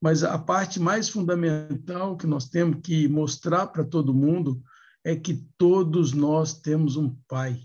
Mas 0.00 0.22
a 0.22 0.38
parte 0.38 0.78
mais 0.78 1.08
fundamental 1.08 2.16
que 2.16 2.26
nós 2.26 2.48
temos 2.48 2.80
que 2.82 3.08
mostrar 3.08 3.66
para 3.68 3.84
todo 3.84 4.14
mundo 4.14 4.62
é 5.02 5.16
que 5.16 5.46
todos 5.56 6.12
nós 6.12 6.60
temos 6.60 6.96
um 6.96 7.16
pai. 7.26 7.60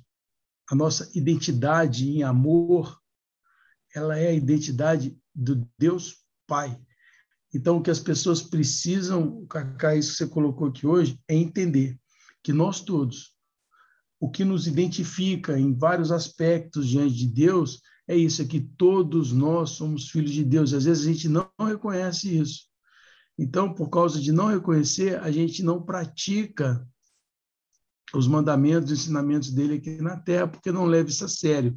A 0.70 0.76
nossa 0.76 1.10
identidade 1.14 2.10
em 2.10 2.24
amor, 2.24 2.98
ela 3.94 4.18
é 4.18 4.30
a 4.30 4.34
identidade 4.34 5.18
do 5.36 5.68
Deus 5.78 6.24
Pai. 6.48 6.80
Então, 7.54 7.78
o 7.78 7.82
que 7.82 7.92
as 7.92 8.00
pessoas 8.00 8.42
precisam, 8.42 9.46
Cacá, 9.48 9.96
isso 9.96 10.12
que 10.12 10.18
você 10.18 10.28
colocou 10.28 10.68
aqui 10.68 10.88
hoje, 10.88 11.20
é 11.28 11.36
entender 11.36 12.00
que 12.42 12.54
nós 12.54 12.80
todos, 12.80 13.31
o 14.22 14.30
que 14.30 14.46
nos 14.46 14.68
identifica 14.68 15.60
em 15.60 15.74
vários 15.74 16.12
aspectos 16.12 16.88
diante 16.88 17.16
de 17.16 17.28
Deus, 17.28 17.82
é 18.08 18.16
isso, 18.16 18.44
é 18.44 18.46
que 18.46 18.60
todos 18.60 19.34
nós 19.34 19.72
somos 19.72 20.12
filhos 20.12 20.32
de 20.32 20.44
Deus. 20.44 20.76
Às 20.76 20.86
vezes 20.86 21.04
a 21.04 21.12
gente 21.12 21.28
não 21.28 21.50
reconhece 21.60 22.38
isso. 22.38 22.68
Então, 23.36 23.74
por 23.74 23.90
causa 23.90 24.22
de 24.22 24.32
não 24.32 24.46
reconhecer, 24.46 25.20
a 25.22 25.32
gente 25.32 25.64
não 25.64 25.82
pratica 25.82 26.88
os 28.14 28.28
mandamentos, 28.28 28.92
os 28.92 29.00
ensinamentos 29.00 29.50
dele 29.50 29.78
aqui 29.78 30.00
na 30.00 30.16
Terra, 30.16 30.48
porque 30.48 30.72
não 30.72 30.86
leva 30.86 31.10
isso 31.10 31.26
a 31.26 31.28
sério. 31.28 31.76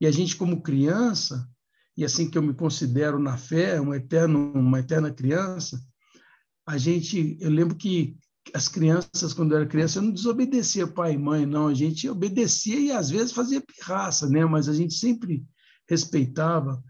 E 0.00 0.06
a 0.06 0.12
gente, 0.12 0.36
como 0.36 0.62
criança, 0.62 1.44
e 1.96 2.04
assim 2.04 2.30
que 2.30 2.38
eu 2.38 2.42
me 2.42 2.54
considero 2.54 3.18
na 3.18 3.36
fé, 3.36 3.80
um 3.80 3.92
eterno, 3.92 4.52
uma 4.52 4.78
eterna 4.78 5.10
criança, 5.10 5.84
a 6.64 6.78
gente, 6.78 7.36
eu 7.40 7.50
lembro 7.50 7.74
que 7.74 8.16
as 8.52 8.68
crianças, 8.68 9.32
quando 9.32 9.52
eu 9.52 9.58
era 9.58 9.66
criança, 9.66 9.98
eu 9.98 10.02
não 10.02 10.12
desobedecia 10.12 10.86
pai 10.86 11.14
e 11.14 11.18
mãe, 11.18 11.46
não, 11.46 11.68
a 11.68 11.74
gente 11.74 12.08
obedecia 12.08 12.78
e 12.78 12.92
às 12.92 13.10
vezes 13.10 13.32
fazia 13.32 13.60
pirraça, 13.60 14.28
né? 14.28 14.44
mas 14.44 14.68
a 14.68 14.74
gente 14.74 14.94
sempre 14.94 15.44
respeitava 15.88 16.82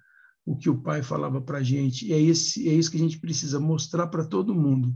o 0.45 0.57
que 0.57 0.69
o 0.69 0.81
pai 0.81 1.03
falava 1.03 1.40
para 1.40 1.59
a 1.59 1.62
gente, 1.62 2.07
e 2.07 2.12
é, 2.12 2.21
esse, 2.21 2.69
é 2.69 2.73
isso 2.73 2.90
que 2.90 2.97
a 2.97 3.01
gente 3.01 3.19
precisa 3.19 3.59
mostrar 3.59 4.09
para 4.09 4.25
todo 4.25 4.55
mundo, 4.55 4.95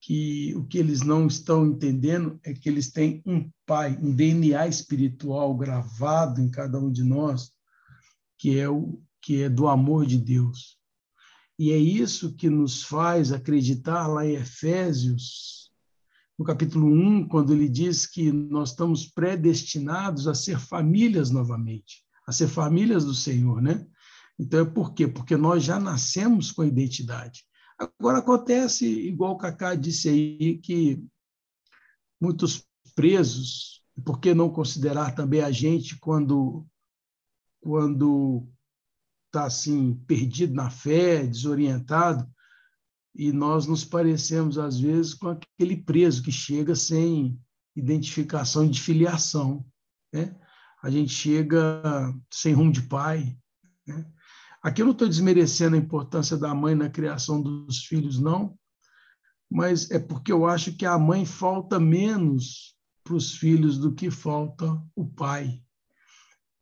que 0.00 0.54
o 0.54 0.64
que 0.64 0.78
eles 0.78 1.00
não 1.00 1.26
estão 1.26 1.66
entendendo 1.66 2.38
é 2.44 2.52
que 2.52 2.68
eles 2.68 2.90
têm 2.90 3.22
um 3.24 3.50
pai, 3.64 3.98
um 4.00 4.14
DNA 4.14 4.66
espiritual 4.68 5.56
gravado 5.56 6.40
em 6.40 6.50
cada 6.50 6.78
um 6.78 6.92
de 6.92 7.02
nós, 7.02 7.50
que 8.38 8.58
é 8.58 8.68
o 8.68 9.00
que 9.22 9.42
é 9.42 9.48
do 9.48 9.66
amor 9.66 10.06
de 10.06 10.18
Deus. 10.18 10.75
E 11.58 11.72
é 11.72 11.76
isso 11.76 12.34
que 12.34 12.50
nos 12.50 12.82
faz 12.82 13.32
acreditar 13.32 14.06
lá 14.06 14.26
em 14.26 14.34
Efésios, 14.34 15.70
no 16.38 16.44
capítulo 16.44 16.86
1, 16.86 17.28
quando 17.28 17.52
ele 17.54 17.68
diz 17.68 18.06
que 18.06 18.30
nós 18.30 18.70
estamos 18.70 19.06
predestinados 19.06 20.28
a 20.28 20.34
ser 20.34 20.58
famílias 20.58 21.30
novamente, 21.30 22.04
a 22.26 22.32
ser 22.32 22.48
famílias 22.48 23.04
do 23.04 23.14
Senhor, 23.14 23.62
né? 23.62 23.86
Então, 24.38 24.60
é 24.60 24.64
por 24.64 24.92
quê? 24.92 25.08
Porque 25.08 25.34
nós 25.34 25.64
já 25.64 25.80
nascemos 25.80 26.52
com 26.52 26.60
a 26.60 26.66
identidade. 26.66 27.44
Agora, 27.78 28.18
acontece, 28.18 28.86
igual 28.86 29.32
o 29.32 29.38
Cacá 29.38 29.74
disse 29.74 30.10
aí, 30.10 30.58
que 30.58 31.02
muitos 32.20 32.66
presos, 32.94 33.82
por 34.04 34.20
que 34.20 34.34
não 34.34 34.50
considerar 34.50 35.14
também 35.14 35.40
a 35.40 35.50
gente 35.50 35.98
quando 35.98 36.66
quando 37.60 38.46
está 39.36 39.44
assim 39.44 39.94
perdido 40.06 40.54
na 40.54 40.70
fé, 40.70 41.26
desorientado, 41.26 42.26
e 43.14 43.32
nós 43.32 43.66
nos 43.66 43.84
parecemos 43.84 44.58
às 44.58 44.80
vezes 44.80 45.12
com 45.12 45.28
aquele 45.28 45.76
preso 45.76 46.22
que 46.22 46.32
chega 46.32 46.74
sem 46.74 47.38
identificação 47.74 48.68
de 48.68 48.80
filiação, 48.80 49.64
né? 50.12 50.34
A 50.82 50.90
gente 50.90 51.12
chega 51.12 51.82
sem 52.32 52.54
rumo 52.54 52.72
de 52.72 52.82
pai, 52.82 53.36
né? 53.86 54.06
Aqui 54.62 54.80
eu 54.80 54.86
não 54.86 54.92
estou 54.92 55.08
desmerecendo 55.08 55.76
a 55.76 55.78
importância 55.78 56.36
da 56.36 56.54
mãe 56.54 56.74
na 56.74 56.88
criação 56.88 57.40
dos 57.40 57.84
filhos, 57.84 58.18
não, 58.18 58.58
mas 59.50 59.90
é 59.90 59.98
porque 59.98 60.32
eu 60.32 60.46
acho 60.46 60.76
que 60.76 60.86
a 60.86 60.98
mãe 60.98 61.24
falta 61.24 61.78
menos 61.78 62.74
para 63.04 63.14
os 63.14 63.34
filhos 63.34 63.78
do 63.78 63.94
que 63.94 64.10
falta 64.10 64.82
o 64.94 65.06
pai. 65.06 65.62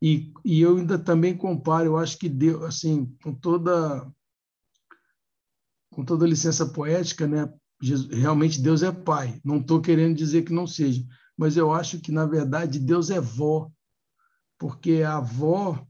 E, 0.05 0.31
e 0.45 0.61
eu 0.61 0.77
ainda 0.77 0.99
também 0.99 1.35
comparo, 1.35 1.87
eu 1.87 1.97
acho 1.97 2.19
que 2.19 2.29
Deus, 2.29 2.61
assim, 2.61 3.11
com 3.23 3.33
toda 3.33 4.07
com 5.91 6.05
toda 6.05 6.27
licença 6.27 6.63
poética, 6.63 7.25
né? 7.25 7.51
Jesus, 7.81 8.15
realmente 8.15 8.61
Deus 8.61 8.83
é 8.83 8.91
pai. 8.91 9.41
Não 9.43 9.57
estou 9.57 9.81
querendo 9.81 10.15
dizer 10.15 10.43
que 10.43 10.53
não 10.53 10.67
seja, 10.67 11.03
mas 11.35 11.57
eu 11.57 11.73
acho 11.73 11.99
que 11.99 12.11
na 12.11 12.23
verdade 12.23 12.77
Deus 12.77 13.09
é 13.09 13.19
vó, 13.19 13.71
porque 14.59 15.01
a 15.01 15.17
avó 15.17 15.83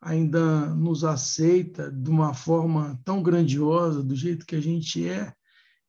ainda 0.00 0.74
nos 0.74 1.04
aceita 1.04 1.92
de 1.92 2.08
uma 2.08 2.32
forma 2.32 2.98
tão 3.04 3.22
grandiosa, 3.22 4.02
do 4.02 4.16
jeito 4.16 4.46
que 4.46 4.56
a 4.56 4.62
gente 4.62 5.06
é, 5.06 5.30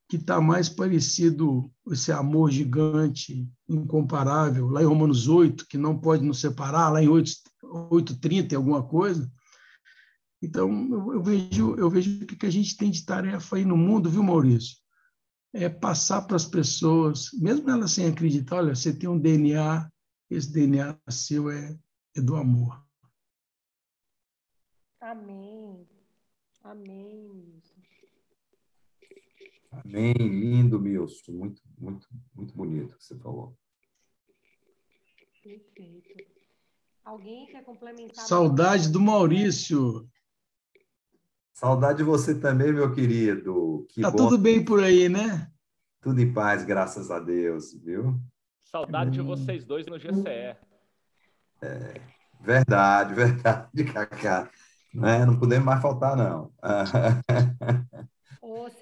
que 0.10 0.18
está 0.18 0.42
mais 0.42 0.68
parecido 0.68 1.72
esse 1.90 2.12
amor 2.12 2.52
gigante, 2.52 3.50
incomparável, 3.70 4.68
lá 4.68 4.82
em 4.84 4.86
Romanos 4.86 5.30
8, 5.30 5.66
que 5.66 5.78
não 5.78 5.98
pode 5.98 6.26
nos 6.26 6.42
separar, 6.42 6.90
lá 6.90 7.02
em 7.02 7.08
8,30 7.74 8.56
alguma 8.56 8.88
coisa. 8.88 9.32
Então, 10.42 10.70
eu, 10.90 11.14
eu, 11.14 11.24
vejo, 11.24 11.76
eu 11.76 11.90
vejo 11.90 12.26
que 12.26 12.46
a 12.46 12.50
gente 12.50 12.76
tem 12.76 12.92
de 12.92 13.06
tarefa 13.06 13.56
aí 13.56 13.66
no 13.66 13.78
mundo, 13.78 14.10
viu, 14.10 14.22
Maurício? 14.22 14.78
É 15.54 15.70
passar 15.70 16.24
para 16.24 16.36
as 16.36 16.46
pessoas, 16.46 17.30
mesmo 17.34 17.70
elas 17.70 17.92
sem 17.92 18.08
acreditar, 18.08 18.58
olha, 18.58 18.76
você 18.76 18.94
tem 18.94 19.08
um 19.08 19.20
DNA, 19.20 19.90
esse 20.30 20.52
DNA 20.52 21.00
seu 21.10 21.50
é, 21.50 21.78
é 22.16 22.22
do 22.22 22.36
amor. 22.36 22.84
Amém. 25.00 25.88
Amém. 26.64 27.62
Amém. 29.72 30.14
Lindo, 30.14 30.80
Milson. 30.80 31.32
Muito, 31.32 31.62
muito, 31.78 32.08
muito 32.34 32.54
bonito 32.54 32.98
que 32.98 33.04
você 33.04 33.18
falou. 33.20 33.58
Perfeito. 35.42 36.43
Alguém 37.06 37.46
quer 37.48 37.64
complementar? 37.64 38.26
Saudade 38.26 38.90
do 38.90 39.00
Maurício. 39.00 40.08
Saudade 41.54 41.98
de 41.98 42.04
você 42.04 42.34
também, 42.34 42.72
meu 42.72 42.94
querido. 42.94 43.86
Que 43.90 44.02
tá 44.02 44.10
bom. 44.10 44.18
tudo 44.18 44.38
bem 44.38 44.64
por 44.64 44.84
aí, 44.84 45.10
né? 45.10 45.52
Tudo 46.02 46.22
em 46.22 46.34
paz, 46.34 46.64
graças 46.66 47.12
a 47.12 47.20
Deus, 47.20 47.74
viu? 47.74 48.20
Saudade 48.64 49.10
hum. 49.10 49.14
de 49.14 49.22
vocês 49.22 49.64
dois 49.64 49.86
no 49.86 49.98
GCE. 49.98 50.56
É, 51.62 52.02
verdade, 52.42 53.14
verdade, 53.16 53.84
Cacá. 53.86 54.50
Né? 54.94 55.26
Não 55.26 55.38
podemos 55.38 55.66
mais 55.66 55.82
faltar, 55.82 56.16
não. 56.16 56.52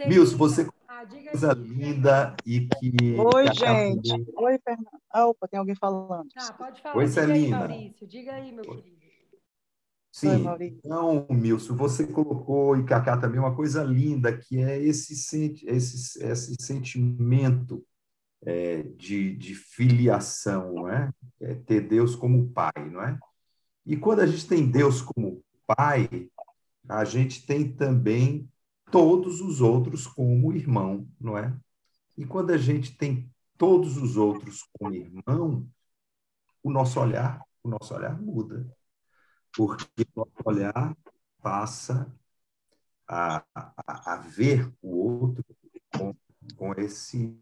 Milson, 0.08 0.38
você 0.38 0.68
ah, 1.02 1.30
coisa 1.32 1.54
linda 1.54 2.36
e 2.46 2.68
que. 2.68 2.92
Oi, 3.20 3.46
gente. 3.54 4.26
Oi, 4.36 4.60
Fernando. 4.60 5.02
Ah, 5.10 5.28
opa, 5.28 5.48
tem 5.48 5.60
alguém 5.60 5.76
falando. 5.76 6.30
Tá, 6.30 6.54
pode 6.54 6.82
falar. 6.82 6.98
Oi, 6.98 7.06
diga 7.06 7.22
Celina. 7.22 7.64
Aí, 7.64 7.68
Maurício. 7.68 8.08
Diga 8.08 8.34
aí, 8.34 8.52
meu 8.52 8.64
querido. 8.64 9.02
Sim, 10.14 10.46
Oi, 10.48 10.66
então, 10.66 11.26
Milson, 11.30 11.76
você 11.76 12.06
colocou, 12.06 12.78
e 12.78 12.84
Cacá 12.84 13.18
também, 13.18 13.40
uma 13.40 13.56
coisa 13.56 13.82
linda, 13.82 14.38
que 14.38 14.62
é 14.62 14.78
esse, 14.78 15.14
esse, 15.66 16.22
esse 16.22 16.56
sentimento 16.60 17.84
é, 18.46 18.84
de, 18.84 19.34
de 19.38 19.56
filiação, 19.56 20.74
não 20.74 20.90
é? 20.90 21.10
é? 21.40 21.56
Ter 21.56 21.88
Deus 21.88 22.14
como 22.14 22.50
pai, 22.50 22.90
não 22.92 23.02
é? 23.02 23.18
E 23.86 23.96
quando 23.96 24.20
a 24.20 24.28
gente 24.28 24.46
tem 24.48 24.70
Deus 24.70 25.02
como 25.02 25.42
pai, 25.66 26.30
a 26.90 27.06
gente 27.06 27.46
tem 27.46 27.72
também 27.72 28.51
todos 28.92 29.42
os 29.42 29.62
outros 29.62 30.06
como 30.06 30.54
irmão, 30.54 31.08
não 31.20 31.38
é? 31.38 31.58
E 32.18 32.26
quando 32.26 32.52
a 32.52 32.58
gente 32.58 32.96
tem 32.98 33.32
todos 33.58 33.98
os 33.98 34.18
outros 34.18 34.64
como 34.74 34.94
irmão, 34.94 35.68
o 36.64 36.72
nosso 36.72 37.00
olhar, 37.00 37.42
o 37.64 37.70
nosso 37.70 37.94
olhar 37.94 38.20
muda. 38.22 38.70
Porque 39.56 40.04
o 40.16 40.20
nosso 40.20 40.34
olhar 40.46 40.96
passa 41.42 42.14
a, 43.08 43.44
a, 43.56 44.14
a 44.14 44.18
ver 44.18 44.72
o 44.82 44.98
outro 44.98 45.44
com, 45.96 46.16
com 46.56 46.74
esse 46.74 47.38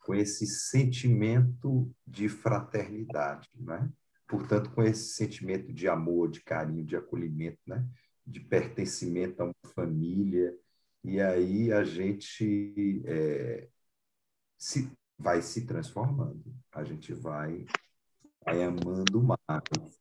com 0.00 0.14
esse 0.14 0.46
sentimento 0.46 1.90
de 2.06 2.28
fraternidade, 2.28 3.48
não 3.54 3.74
é? 3.74 3.90
portanto, 4.26 4.70
com 4.70 4.82
esse 4.82 5.14
sentimento 5.14 5.72
de 5.72 5.88
amor, 5.88 6.30
de 6.30 6.40
carinho, 6.40 6.84
de 6.84 6.96
acolhimento, 6.96 7.58
né? 7.66 7.86
De 8.26 8.40
pertencimento 8.40 9.42
a 9.42 9.46
uma 9.46 9.54
família. 9.74 10.54
E 11.02 11.20
aí 11.20 11.72
a 11.72 11.84
gente 11.84 13.02
é, 13.06 13.68
se, 14.56 14.90
vai 15.18 15.42
se 15.42 15.66
transformando, 15.66 16.42
a 16.72 16.82
gente 16.84 17.12
vai, 17.12 17.66
vai 18.44 18.62
amando 18.62 19.22
mais, 19.22 20.00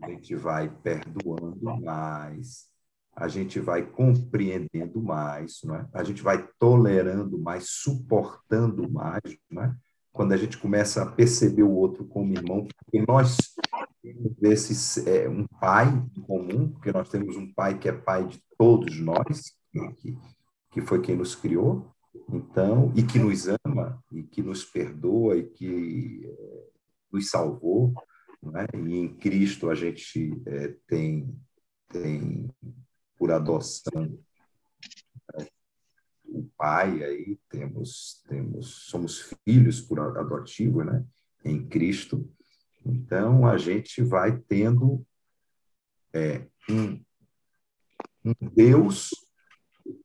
a 0.00 0.08
gente 0.08 0.34
vai 0.34 0.70
perdoando 0.82 1.80
mais, 1.82 2.68
a 3.14 3.28
gente 3.28 3.60
vai 3.60 3.84
compreendendo 3.84 5.02
mais, 5.02 5.60
não 5.64 5.74
é? 5.74 5.88
a 5.92 6.04
gente 6.04 6.22
vai 6.22 6.48
tolerando 6.58 7.38
mais, 7.38 7.70
suportando 7.70 8.90
mais. 8.90 9.20
Não 9.50 9.64
é? 9.64 9.76
quando 10.18 10.32
a 10.32 10.36
gente 10.36 10.58
começa 10.58 11.00
a 11.00 11.06
perceber 11.06 11.62
o 11.62 11.70
outro 11.70 12.04
como 12.04 12.32
irmão, 12.32 12.66
porque 12.66 13.04
nós 13.06 13.36
esse, 14.42 15.08
é, 15.08 15.28
um 15.28 15.46
pai 15.46 15.86
comum, 16.26 16.70
porque 16.70 16.92
nós 16.92 17.08
temos 17.08 17.36
um 17.36 17.52
pai 17.52 17.78
que 17.78 17.88
é 17.88 17.92
pai 17.92 18.26
de 18.26 18.42
todos 18.56 18.98
nós, 19.00 19.54
né, 19.74 19.92
que, 19.96 20.16
que 20.70 20.80
foi 20.80 21.00
quem 21.00 21.16
nos 21.16 21.34
criou, 21.34 21.90
então, 22.28 22.92
e 22.96 23.02
que 23.02 23.18
nos 23.18 23.46
ama, 23.64 24.02
e 24.12 24.22
que 24.22 24.42
nos 24.42 24.64
perdoa, 24.64 25.36
e 25.36 25.44
que 25.44 26.22
é, 26.24 26.66
nos 27.12 27.30
salvou, 27.30 27.94
né? 28.42 28.66
e 28.74 28.96
em 28.96 29.16
Cristo 29.16 29.70
a 29.70 29.74
gente 29.74 30.40
é, 30.46 30.74
tem, 30.86 31.34
tem 31.88 32.50
por 33.16 33.32
adoção 33.32 34.18
o 36.28 36.48
pai 36.56 37.02
aí 37.02 37.38
temos 37.48 38.22
temos 38.28 38.86
somos 38.88 39.34
filhos 39.44 39.80
por 39.80 39.98
adotivo, 40.00 40.84
né? 40.84 41.04
Em 41.44 41.66
Cristo. 41.66 42.30
Então 42.84 43.46
a 43.46 43.56
gente 43.58 44.02
vai 44.02 44.36
tendo 44.36 45.04
é, 46.12 46.46
um, 46.70 47.00
um 48.24 48.34
Deus 48.54 49.10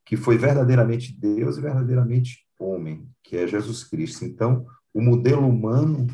que 0.06 0.18
foi 0.18 0.38
verdadeiramente 0.38 1.18
Deus 1.18 1.58
e 1.58 1.62
verdadeiramente 1.62 2.46
homem, 2.60 3.08
que 3.24 3.38
é 3.38 3.48
Jesus 3.48 3.84
Cristo. 3.84 4.26
Então 4.26 4.66
o 4.94 5.02
modelo 5.02 5.48
humano 5.48 6.08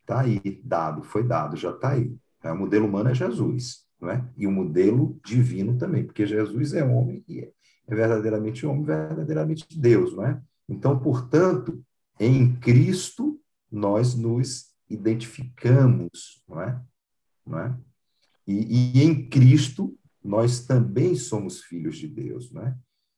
está 0.00 0.20
aí 0.20 0.40
dado, 0.64 1.02
foi 1.02 1.22
dado, 1.22 1.56
já 1.56 1.70
está 1.70 1.90
aí. 1.90 2.14
É, 2.42 2.52
o 2.52 2.56
modelo 2.56 2.86
humano 2.86 3.10
é 3.10 3.14
Jesus, 3.14 3.86
não 4.00 4.10
é? 4.10 4.28
E 4.36 4.46
o 4.46 4.52
modelo 4.52 5.18
divino 5.24 5.76
também, 5.76 6.04
porque 6.04 6.26
Jesus 6.26 6.74
é 6.74 6.84
homem 6.84 7.24
e 7.26 7.40
é 7.40 7.52
é 7.88 7.94
verdadeiramente 7.94 8.66
homem, 8.66 8.84
verdadeiramente 8.84 9.66
Deus, 9.78 10.14
não 10.14 10.26
é? 10.26 10.40
Então, 10.68 10.98
portanto, 10.98 11.82
em 12.20 12.54
Cristo 12.56 13.40
nós 13.72 14.14
nos 14.14 14.67
identificamos, 14.90 16.42
não 16.48 16.62
é? 16.62 16.82
Não 17.46 17.58
é? 17.58 17.78
E, 18.46 18.98
e 18.98 19.02
em 19.02 19.28
Cristo 19.28 19.96
nós 20.22 20.66
também 20.66 21.14
somos 21.14 21.62
filhos 21.62 21.96
de 21.96 22.08
Deus, 22.08 22.50
não 22.50 22.62
é? 22.62 22.76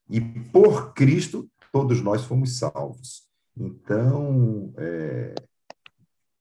E 0.09 0.21
por 0.21 0.93
Cristo 0.93 1.51
todos 1.73 2.01
nós 2.01 2.25
fomos 2.25 2.59
salvos. 2.59 3.29
Então, 3.57 4.73
é, 4.77 5.35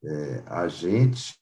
é, 0.04 0.44
a 0.46 0.68
gente 0.68 1.36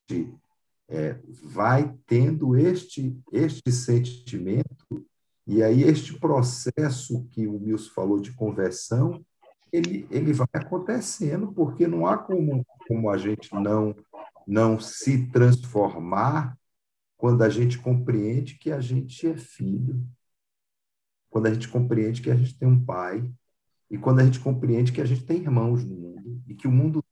é, 0.90 1.20
vai 1.44 1.94
tendo 2.06 2.58
este, 2.58 3.18
este 3.32 3.72
sentimento 3.72 5.06
e 5.48 5.64
aí, 5.64 5.84
este 5.84 6.20
processo 6.20 7.26
que 7.32 7.48
o 7.48 7.58
Milson 7.58 7.94
falou 7.94 8.20
de 8.20 8.34
conversão, 8.34 9.26
ele, 9.72 10.08
ele 10.10 10.34
vai 10.34 10.48
acontecendo, 10.54 11.52
porque 11.52 11.88
não 11.88 12.06
há 12.06 12.18
como, 12.18 12.66
como 12.88 13.10
a 13.10 13.18
gente 13.18 13.54
não, 13.54 13.96
não 14.48 14.80
se 14.80 15.28
transformar 15.28 16.58
quando 17.16 17.44
a 17.44 17.50
gente 17.50 17.80
compreende 17.80 18.56
que 18.56 18.72
a 18.72 18.80
gente 18.80 19.28
é 19.28 19.36
filho, 19.36 20.06
quando 21.30 21.48
a 21.48 21.54
gente 21.54 21.68
compreende 21.68 22.22
que 22.22 22.30
a 22.30 22.36
gente 22.36 22.58
tem 22.58 22.68
um 22.68 22.84
pai, 22.84 23.30
e 23.90 23.98
quando 23.98 24.20
a 24.20 24.26
gente 24.26 24.40
compreende 24.40 24.92
que 24.92 25.02
a 25.02 25.06
gente 25.06 25.26
tem 25.26 25.42
irmãos 25.42 25.84
no 25.84 25.96
mundo, 25.96 26.42
e 26.48 26.54
que 26.54 26.68
o 26.68 26.72
mundo 26.72 27.04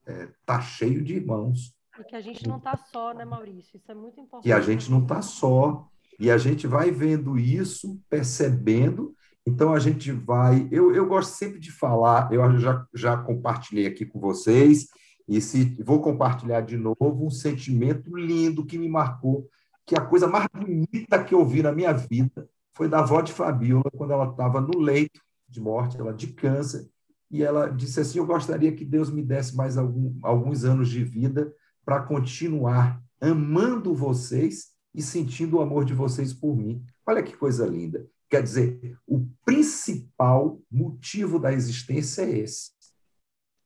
está 0.00 0.12
é, 0.12 0.32
tá 0.44 0.60
cheio 0.60 1.02
de 1.02 1.14
irmãos. 1.14 1.74
E 1.98 2.04
que 2.04 2.14
a 2.14 2.20
gente 2.20 2.46
não 2.46 2.58
está 2.58 2.76
só, 2.76 3.12
né, 3.12 3.24
Maurício? 3.24 3.76
Isso 3.76 3.90
é 3.90 3.94
muito 3.94 4.20
importante. 4.20 4.48
E 4.48 4.52
a 4.52 4.60
gente 4.60 4.90
não 4.90 5.02
está 5.02 5.20
só. 5.20 5.88
E 6.18 6.30
a 6.30 6.38
gente 6.38 6.66
vai 6.66 6.90
vendo 6.90 7.38
isso, 7.38 8.00
percebendo, 8.08 9.14
então 9.46 9.72
a 9.72 9.78
gente 9.78 10.12
vai. 10.12 10.68
Eu, 10.70 10.94
eu 10.94 11.06
gosto 11.06 11.30
sempre 11.30 11.58
de 11.58 11.72
falar, 11.72 12.32
eu 12.32 12.58
já, 12.58 12.86
já 12.94 13.16
compartilhei 13.16 13.86
aqui 13.86 14.04
com 14.04 14.20
vocês, 14.20 14.88
e 15.26 15.40
se 15.40 15.76
vou 15.82 16.00
compartilhar 16.00 16.62
de 16.62 16.76
novo 16.76 17.26
um 17.26 17.30
sentimento 17.30 18.16
lindo 18.16 18.64
que 18.64 18.78
me 18.78 18.88
marcou, 18.88 19.48
que 19.86 19.96
a 19.96 20.00
coisa 20.00 20.26
mais 20.26 20.46
bonita 20.54 21.22
que 21.22 21.34
eu 21.34 21.44
vi 21.46 21.62
na 21.62 21.72
minha 21.72 21.92
vida 21.92 22.48
foi 22.74 22.88
da 22.88 23.00
avó 23.00 23.20
de 23.20 23.32
Fabiola, 23.32 23.90
quando 23.96 24.12
ela 24.12 24.30
estava 24.30 24.60
no 24.60 24.78
leito 24.78 25.20
de 25.48 25.60
morte, 25.60 25.98
ela 25.98 26.12
de 26.12 26.28
câncer, 26.28 26.88
e 27.30 27.42
ela 27.42 27.68
disse 27.68 28.00
assim: 28.00 28.18
Eu 28.18 28.26
gostaria 28.26 28.72
que 28.72 28.84
Deus 28.84 29.10
me 29.10 29.22
desse 29.22 29.56
mais 29.56 29.76
algum, 29.76 30.14
alguns 30.22 30.64
anos 30.64 30.88
de 30.88 31.02
vida 31.04 31.52
para 31.84 32.02
continuar 32.02 33.02
amando 33.20 33.94
vocês 33.94 34.68
e 34.94 35.02
sentindo 35.02 35.56
o 35.56 35.60
amor 35.60 35.84
de 35.84 35.94
vocês 35.94 36.32
por 36.32 36.56
mim. 36.56 36.82
Olha 37.06 37.22
que 37.22 37.36
coisa 37.36 37.66
linda. 37.66 38.06
Quer 38.28 38.42
dizer, 38.42 38.98
o 39.06 39.26
principal 39.44 40.60
motivo 40.70 41.38
da 41.38 41.52
existência 41.52 42.22
é 42.22 42.38
esse: 42.38 42.72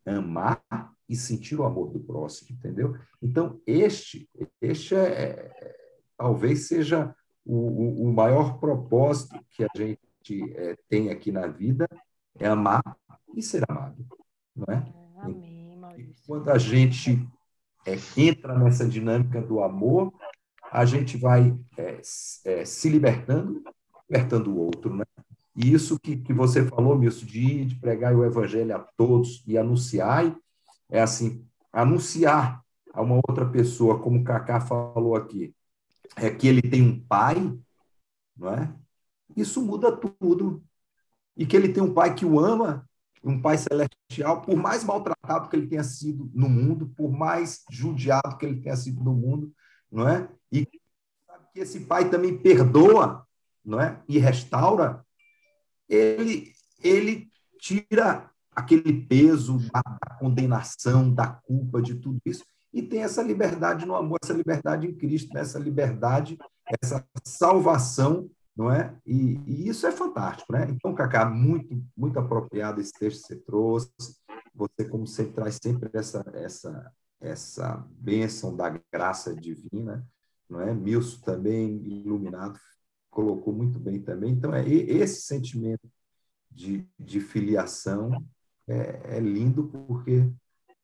amar 0.06 0.62
e 1.08 1.16
sentir 1.16 1.56
o 1.56 1.64
amor 1.64 1.90
do 1.90 2.00
próximo, 2.00 2.50
entendeu? 2.52 2.96
Então, 3.20 3.60
este, 3.66 4.28
este 4.60 4.94
é, 4.94 5.00
é 5.00 5.76
talvez 6.16 6.68
seja 6.68 7.14
o, 7.44 8.04
o, 8.04 8.12
maior 8.12 8.58
propósito 8.58 9.38
que 9.50 9.64
a 9.64 9.68
gente 9.76 10.56
é, 10.56 10.76
tem 10.88 11.10
aqui 11.10 11.32
na 11.32 11.48
vida, 11.48 11.88
é 12.38 12.46
amar 12.46 12.96
e 13.34 13.42
ser 13.42 13.64
amado, 13.68 14.06
não 14.54 14.72
é? 14.72 14.92
Amém, 15.18 15.76
Maurício. 15.76 16.22
quando 16.24 16.48
a 16.50 16.58
gente 16.58 17.28
é, 17.84 17.96
entra 18.16 18.56
nessa 18.56 18.88
dinâmica 18.88 19.42
do 19.42 19.60
amor, 19.60 20.12
a 20.70 20.84
gente 20.84 21.16
vai 21.16 21.58
é, 21.76 22.00
é, 22.44 22.64
se 22.64 22.88
libertando 22.88 23.62
libertando 24.12 24.52
o 24.52 24.58
outro, 24.58 24.94
né? 24.94 25.04
E 25.56 25.72
isso 25.72 25.98
que, 25.98 26.16
que 26.16 26.32
você 26.32 26.64
falou, 26.66 26.96
Milson, 26.96 27.24
de, 27.24 27.64
de 27.64 27.74
pregar 27.76 28.14
o 28.14 28.24
evangelho 28.24 28.76
a 28.76 28.78
todos 28.78 29.42
e 29.46 29.56
anunciar, 29.56 30.36
é 30.90 31.00
assim, 31.00 31.46
anunciar 31.72 32.62
a 32.92 33.00
uma 33.00 33.16
outra 33.16 33.48
pessoa, 33.48 33.98
como 33.98 34.20
o 34.20 34.24
Cacá 34.24 34.60
falou 34.60 35.16
aqui, 35.16 35.54
é 36.16 36.30
que 36.30 36.46
ele 36.46 36.60
tem 36.60 36.82
um 36.82 37.00
pai, 37.00 37.36
não 38.36 38.54
é? 38.54 38.74
Isso 39.34 39.62
muda 39.62 39.94
tudo. 39.96 40.62
E 41.34 41.46
que 41.46 41.56
ele 41.56 41.70
tem 41.70 41.82
um 41.82 41.94
pai 41.94 42.14
que 42.14 42.26
o 42.26 42.38
ama, 42.38 42.86
um 43.24 43.40
pai 43.40 43.56
celestial, 43.56 44.42
por 44.42 44.56
mais 44.56 44.84
maltratado 44.84 45.48
que 45.48 45.56
ele 45.56 45.66
tenha 45.66 45.84
sido 45.84 46.30
no 46.34 46.50
mundo, 46.50 46.92
por 46.94 47.10
mais 47.10 47.62
judiado 47.70 48.36
que 48.36 48.44
ele 48.44 48.60
tenha 48.60 48.76
sido 48.76 49.02
no 49.02 49.14
mundo, 49.14 49.50
não 49.90 50.06
é? 50.06 50.28
E 50.50 50.66
que 50.66 50.80
esse 51.60 51.80
pai 51.80 52.10
também 52.10 52.36
perdoa 52.36 53.26
não 53.64 53.80
é? 53.80 54.02
e 54.08 54.18
restaura, 54.18 55.04
ele, 55.88 56.52
ele 56.82 57.30
tira 57.58 58.30
aquele 58.54 58.92
peso 59.06 59.58
da, 59.72 59.82
condenação, 60.18 61.12
da 61.12 61.26
culpa, 61.26 61.80
de 61.80 61.94
tudo 61.94 62.20
isso, 62.24 62.44
e 62.72 62.82
tem 62.82 63.02
essa 63.02 63.22
liberdade 63.22 63.84
no 63.84 63.94
amor, 63.94 64.18
essa 64.22 64.32
liberdade 64.32 64.86
em 64.86 64.94
Cristo, 64.94 65.36
essa 65.36 65.58
liberdade, 65.58 66.38
essa 66.82 67.06
salvação, 67.24 68.30
não 68.56 68.70
é? 68.70 68.96
E, 69.06 69.38
e, 69.46 69.68
isso 69.68 69.86
é 69.86 69.92
fantástico, 69.92 70.52
né? 70.52 70.66
Então, 70.70 70.94
Cacá, 70.94 71.28
muito, 71.28 71.82
muito 71.96 72.18
apropriado 72.18 72.80
esse 72.80 72.92
texto 72.92 73.22
que 73.22 73.28
você 73.28 73.36
trouxe. 73.36 73.90
Você, 74.54 74.88
como 74.88 75.06
sempre, 75.06 75.32
traz 75.32 75.58
sempre 75.62 75.90
essa, 75.92 76.24
essa, 76.34 76.92
essa 77.20 77.86
bênção 77.90 78.54
da 78.54 78.78
graça 78.92 79.34
divina, 79.34 80.06
não 80.48 80.60
é? 80.60 80.74
Milson 80.74 81.20
também 81.20 81.76
iluminado 81.86 82.58
colocou 83.12 83.52
muito 83.52 83.78
bem 83.78 84.00
também. 84.00 84.32
Então, 84.32 84.52
é 84.52 84.66
esse 84.66 85.20
sentimento 85.20 85.88
de, 86.50 86.84
de 86.98 87.20
filiação 87.20 88.24
é, 88.66 89.16
é 89.16 89.20
lindo 89.20 89.64
porque 89.64 90.28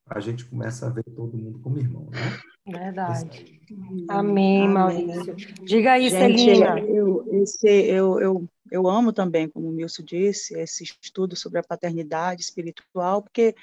a 0.06 0.20
gente 0.20 0.44
começa 0.44 0.86
a 0.86 0.90
ver 0.90 1.04
todo 1.04 1.36
mundo 1.36 1.58
como 1.58 1.78
irmão, 1.78 2.08
né? 2.10 2.38
Verdade. 2.66 3.60
Amém, 4.08 4.62
Amém, 4.62 4.68
Maurício. 4.68 5.34
Diga 5.64 5.92
aí, 5.92 6.10
gente, 6.10 6.38
Celina. 6.38 6.78
Eu, 6.80 7.26
esse, 7.42 7.66
eu, 7.66 8.20
eu, 8.20 8.48
eu 8.70 8.88
amo 8.88 9.12
também, 9.12 9.48
como 9.48 9.68
o 9.68 9.72
Milson 9.72 10.02
disse, 10.02 10.58
esse 10.58 10.84
estudo 11.02 11.34
sobre 11.34 11.58
a 11.58 11.62
paternidade 11.62 12.42
espiritual, 12.42 13.22
porque 13.22 13.54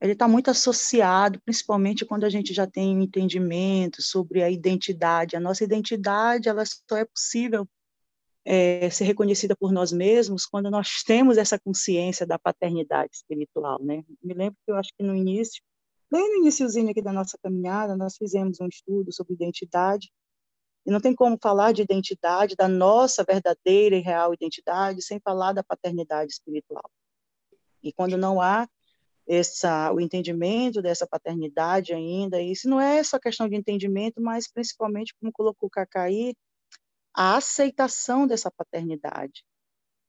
ele 0.00 0.12
está 0.12 0.28
muito 0.28 0.50
associado, 0.50 1.40
principalmente 1.44 2.06
quando 2.06 2.24
a 2.24 2.30
gente 2.30 2.54
já 2.54 2.66
tem 2.66 2.96
um 2.96 3.02
entendimento 3.02 4.00
sobre 4.00 4.42
a 4.42 4.50
identidade. 4.50 5.36
A 5.36 5.40
nossa 5.40 5.64
identidade, 5.64 6.48
ela 6.48 6.64
só 6.64 6.96
é 6.96 7.04
possível 7.04 7.66
é, 8.52 8.90
ser 8.90 9.04
reconhecida 9.04 9.54
por 9.54 9.70
nós 9.70 9.92
mesmos 9.92 10.44
quando 10.44 10.68
nós 10.72 11.04
temos 11.06 11.38
essa 11.38 11.56
consciência 11.56 12.26
da 12.26 12.36
paternidade 12.36 13.14
espiritual, 13.14 13.80
né? 13.80 14.02
Me 14.20 14.34
lembro 14.34 14.58
que 14.66 14.72
eu 14.72 14.74
acho 14.74 14.90
que 14.98 15.04
no 15.04 15.14
início, 15.14 15.62
bem 16.10 16.28
no 16.28 16.42
iníciozinho 16.42 16.90
aqui 16.90 17.00
da 17.00 17.12
nossa 17.12 17.38
caminhada, 17.40 17.96
nós 17.96 18.16
fizemos 18.16 18.60
um 18.60 18.66
estudo 18.66 19.12
sobre 19.12 19.34
identidade, 19.34 20.10
e 20.84 20.90
não 20.90 21.00
tem 21.00 21.14
como 21.14 21.38
falar 21.40 21.70
de 21.70 21.82
identidade, 21.82 22.56
da 22.56 22.66
nossa 22.66 23.22
verdadeira 23.22 23.94
e 23.94 24.00
real 24.00 24.34
identidade, 24.34 25.00
sem 25.00 25.20
falar 25.20 25.52
da 25.52 25.62
paternidade 25.62 26.32
espiritual. 26.32 26.90
E 27.80 27.92
quando 27.92 28.16
não 28.16 28.40
há 28.40 28.68
essa, 29.28 29.92
o 29.92 30.00
entendimento 30.00 30.82
dessa 30.82 31.06
paternidade 31.06 31.92
ainda, 31.92 32.42
isso 32.42 32.68
não 32.68 32.80
é 32.80 33.00
só 33.04 33.16
questão 33.16 33.48
de 33.48 33.54
entendimento, 33.54 34.20
mas 34.20 34.50
principalmente, 34.50 35.14
como 35.20 35.30
colocou 35.30 35.68
o 35.68 35.70
Cacaí, 35.70 36.34
a 37.14 37.36
aceitação 37.36 38.26
dessa 38.26 38.50
paternidade. 38.50 39.44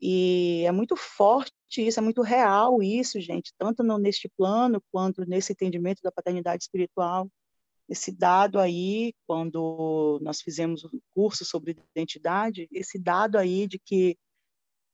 E 0.01 0.63
é 0.65 0.71
muito 0.71 0.95
forte 0.95 1.53
isso, 1.77 1.99
é 1.99 2.03
muito 2.03 2.21
real 2.21 2.81
isso, 2.81 3.19
gente, 3.21 3.53
tanto 3.57 3.83
no, 3.83 3.97
neste 3.99 4.27
plano 4.29 4.81
quanto 4.91 5.23
nesse 5.25 5.53
entendimento 5.53 6.01
da 6.01 6.11
paternidade 6.11 6.63
espiritual. 6.63 7.29
Esse 7.87 8.11
dado 8.11 8.59
aí, 8.59 9.13
quando 9.27 10.19
nós 10.21 10.41
fizemos 10.41 10.83
o 10.83 10.87
um 10.87 10.99
curso 11.13 11.45
sobre 11.45 11.77
identidade, 11.95 12.67
esse 12.71 12.97
dado 12.97 13.37
aí 13.37 13.67
de 13.67 13.77
que 13.77 14.17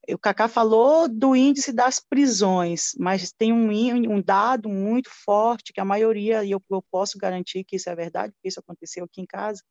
o 0.10 0.18
Cacá 0.18 0.48
falou 0.48 1.08
do 1.08 1.36
índice 1.36 1.74
das 1.74 2.00
prisões, 2.00 2.92
mas 2.98 3.32
tem 3.32 3.52
um, 3.52 3.70
um 4.12 4.22
dado 4.22 4.70
muito 4.70 5.10
forte 5.10 5.74
que 5.74 5.82
a 5.82 5.86
maioria, 5.86 6.44
e 6.44 6.52
eu, 6.52 6.62
eu 6.70 6.82
posso 6.90 7.18
garantir 7.18 7.64
que 7.64 7.76
isso 7.76 7.90
é 7.90 7.96
verdade, 7.96 8.34
porque 8.34 8.48
isso 8.48 8.60
aconteceu 8.60 9.06
aqui 9.06 9.22
em 9.22 9.26
casa, 9.26 9.62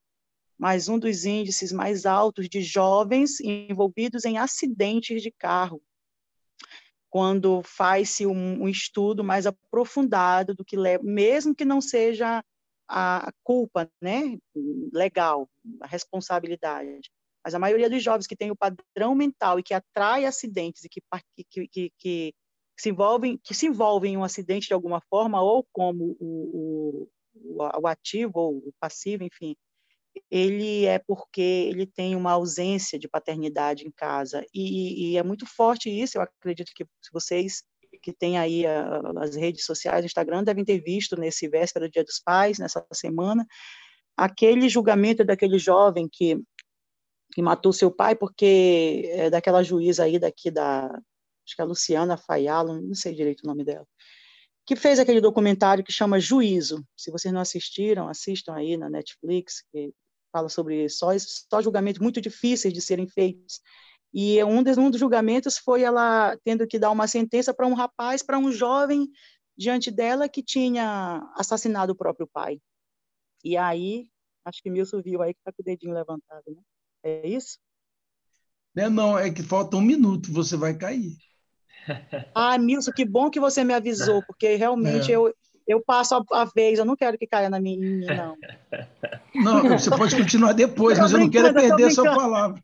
mas 0.58 0.88
um 0.88 0.98
dos 0.98 1.24
índices 1.24 1.72
mais 1.72 2.06
altos 2.06 2.48
de 2.48 2.62
jovens 2.62 3.40
envolvidos 3.40 4.24
em 4.24 4.38
acidentes 4.38 5.22
de 5.22 5.30
carro, 5.30 5.82
quando 7.10 7.62
faz-se 7.62 8.26
um, 8.26 8.62
um, 8.62 8.68
estudo 8.68 9.22
mais 9.22 9.46
aprofundado 9.46 10.54
do 10.54 10.64
que 10.64 10.76
leva, 10.76 11.02
mesmo 11.04 11.54
que 11.54 11.64
não 11.64 11.80
seja 11.80 12.42
a 12.88 13.32
culpa, 13.42 13.90
né, 14.00 14.38
legal, 14.92 15.48
a 15.80 15.86
responsabilidade. 15.86 17.10
Mas 17.44 17.54
a 17.54 17.58
maioria 17.58 17.90
dos 17.90 18.02
jovens 18.02 18.26
que 18.26 18.36
tem 18.36 18.50
o 18.50 18.56
padrão 18.56 19.14
mental 19.14 19.58
e 19.58 19.62
que 19.62 19.74
atrai 19.74 20.24
acidentes 20.24 20.84
e 20.84 20.88
que, 20.88 21.00
que, 21.48 21.68
que, 21.68 21.92
que 21.98 22.34
se 22.76 22.90
envolvem 22.90 23.38
que 23.42 23.54
se 23.54 23.66
envolvem 23.66 24.14
em 24.14 24.16
um 24.16 24.24
acidente 24.24 24.66
de 24.66 24.74
alguma 24.74 25.00
forma 25.08 25.40
ou 25.40 25.66
como 25.72 26.16
o, 26.20 27.08
o, 27.44 27.60
o 27.80 27.86
ativo 27.86 28.32
ou 28.34 28.56
o 28.58 28.72
passivo, 28.78 29.24
enfim, 29.24 29.56
ele 30.30 30.84
é 30.84 30.98
porque 30.98 31.40
ele 31.40 31.86
tem 31.86 32.16
uma 32.16 32.32
ausência 32.32 32.98
de 32.98 33.08
paternidade 33.08 33.86
em 33.86 33.90
casa. 33.90 34.44
E, 34.52 35.12
e 35.12 35.16
é 35.16 35.22
muito 35.22 35.46
forte 35.46 35.88
isso, 35.88 36.18
eu 36.18 36.22
acredito 36.22 36.72
que 36.74 36.86
vocês 37.12 37.62
que 38.02 38.12
têm 38.12 38.38
aí 38.38 38.66
a, 38.66 39.00
as 39.18 39.34
redes 39.36 39.64
sociais, 39.64 40.04
Instagram, 40.04 40.44
devem 40.44 40.64
ter 40.64 40.80
visto 40.80 41.16
nesse 41.16 41.48
véspera 41.48 41.88
do 41.88 41.92
Dia 41.92 42.04
dos 42.04 42.20
Pais, 42.20 42.58
nessa 42.58 42.84
semana, 42.92 43.46
aquele 44.16 44.68
julgamento 44.68 45.24
daquele 45.24 45.58
jovem 45.58 46.08
que, 46.10 46.40
que 47.32 47.42
matou 47.42 47.72
seu 47.72 47.90
pai, 47.90 48.14
porque 48.14 49.10
é 49.12 49.30
daquela 49.30 49.62
juíza 49.62 50.04
aí 50.04 50.18
daqui 50.18 50.50
da, 50.50 50.86
acho 50.86 51.54
que 51.54 51.60
é 51.60 51.64
a 51.64 51.66
Luciana 51.66 52.16
Faialo, 52.16 52.80
não 52.80 52.94
sei 52.94 53.14
direito 53.14 53.42
o 53.44 53.46
nome 53.46 53.64
dela, 53.64 53.86
que 54.66 54.74
fez 54.74 54.98
aquele 54.98 55.20
documentário 55.20 55.84
que 55.84 55.92
chama 55.92 56.18
Juízo. 56.18 56.84
Se 56.96 57.10
vocês 57.10 57.32
não 57.32 57.40
assistiram, 57.40 58.08
assistam 58.08 58.54
aí 58.54 58.76
na 58.76 58.90
Netflix, 58.90 59.62
que 59.70 59.92
fala 60.36 60.50
sobre 60.50 60.86
só, 60.90 61.08
só 61.18 61.62
julgamentos 61.62 62.00
muito 62.00 62.20
difíceis 62.20 62.74
de 62.74 62.80
serem 62.82 63.08
feitos. 63.08 63.60
E 64.12 64.42
um 64.44 64.62
dos, 64.62 64.76
um 64.76 64.90
dos 64.90 65.00
julgamentos 65.00 65.56
foi 65.56 65.82
ela 65.82 66.36
tendo 66.44 66.66
que 66.66 66.78
dar 66.78 66.90
uma 66.90 67.08
sentença 67.08 67.54
para 67.54 67.66
um 67.66 67.72
rapaz, 67.72 68.22
para 68.22 68.38
um 68.38 68.52
jovem 68.52 69.08
diante 69.56 69.90
dela 69.90 70.28
que 70.28 70.42
tinha 70.42 71.22
assassinado 71.34 71.92
o 71.92 71.96
próprio 71.96 72.26
pai. 72.26 72.60
E 73.42 73.56
aí, 73.56 74.08
acho 74.44 74.62
que 74.62 74.68
Milson 74.68 75.00
viu 75.00 75.22
aí 75.22 75.32
que 75.32 75.40
está 75.40 75.52
com 75.52 75.62
o 75.62 75.64
dedinho 75.64 75.94
levantado, 75.94 76.44
né? 76.48 76.62
É 77.02 77.26
isso? 77.26 77.58
Não, 78.74 78.90
não, 78.90 79.18
é 79.18 79.30
que 79.30 79.42
falta 79.42 79.76
um 79.76 79.82
minuto, 79.82 80.30
você 80.30 80.56
vai 80.56 80.76
cair. 80.76 81.16
Ah, 82.34 82.58
Milson, 82.58 82.90
que 82.90 83.04
bom 83.04 83.30
que 83.30 83.38
você 83.38 83.62
me 83.62 83.72
avisou, 83.72 84.20
porque 84.26 84.56
realmente 84.56 85.12
é. 85.12 85.16
eu, 85.16 85.32
eu 85.66 85.80
passo 85.80 86.14
a, 86.14 86.42
a, 86.42 86.44
vez, 86.44 86.78
eu 86.78 86.84
não 86.84 86.96
quero 86.96 87.18
que 87.18 87.26
caia 87.26 87.50
na 87.50 87.60
minha, 87.60 88.14
não. 88.14 88.36
Não, 89.34 89.78
você 89.78 89.90
pode 89.90 90.16
continuar 90.16 90.52
depois, 90.52 90.98
mas 90.98 91.12
eu 91.12 91.18
não 91.18 91.30
quero 91.30 91.52
perder 91.52 91.84
a 91.84 91.90
sua 91.90 92.14
palavra. 92.14 92.62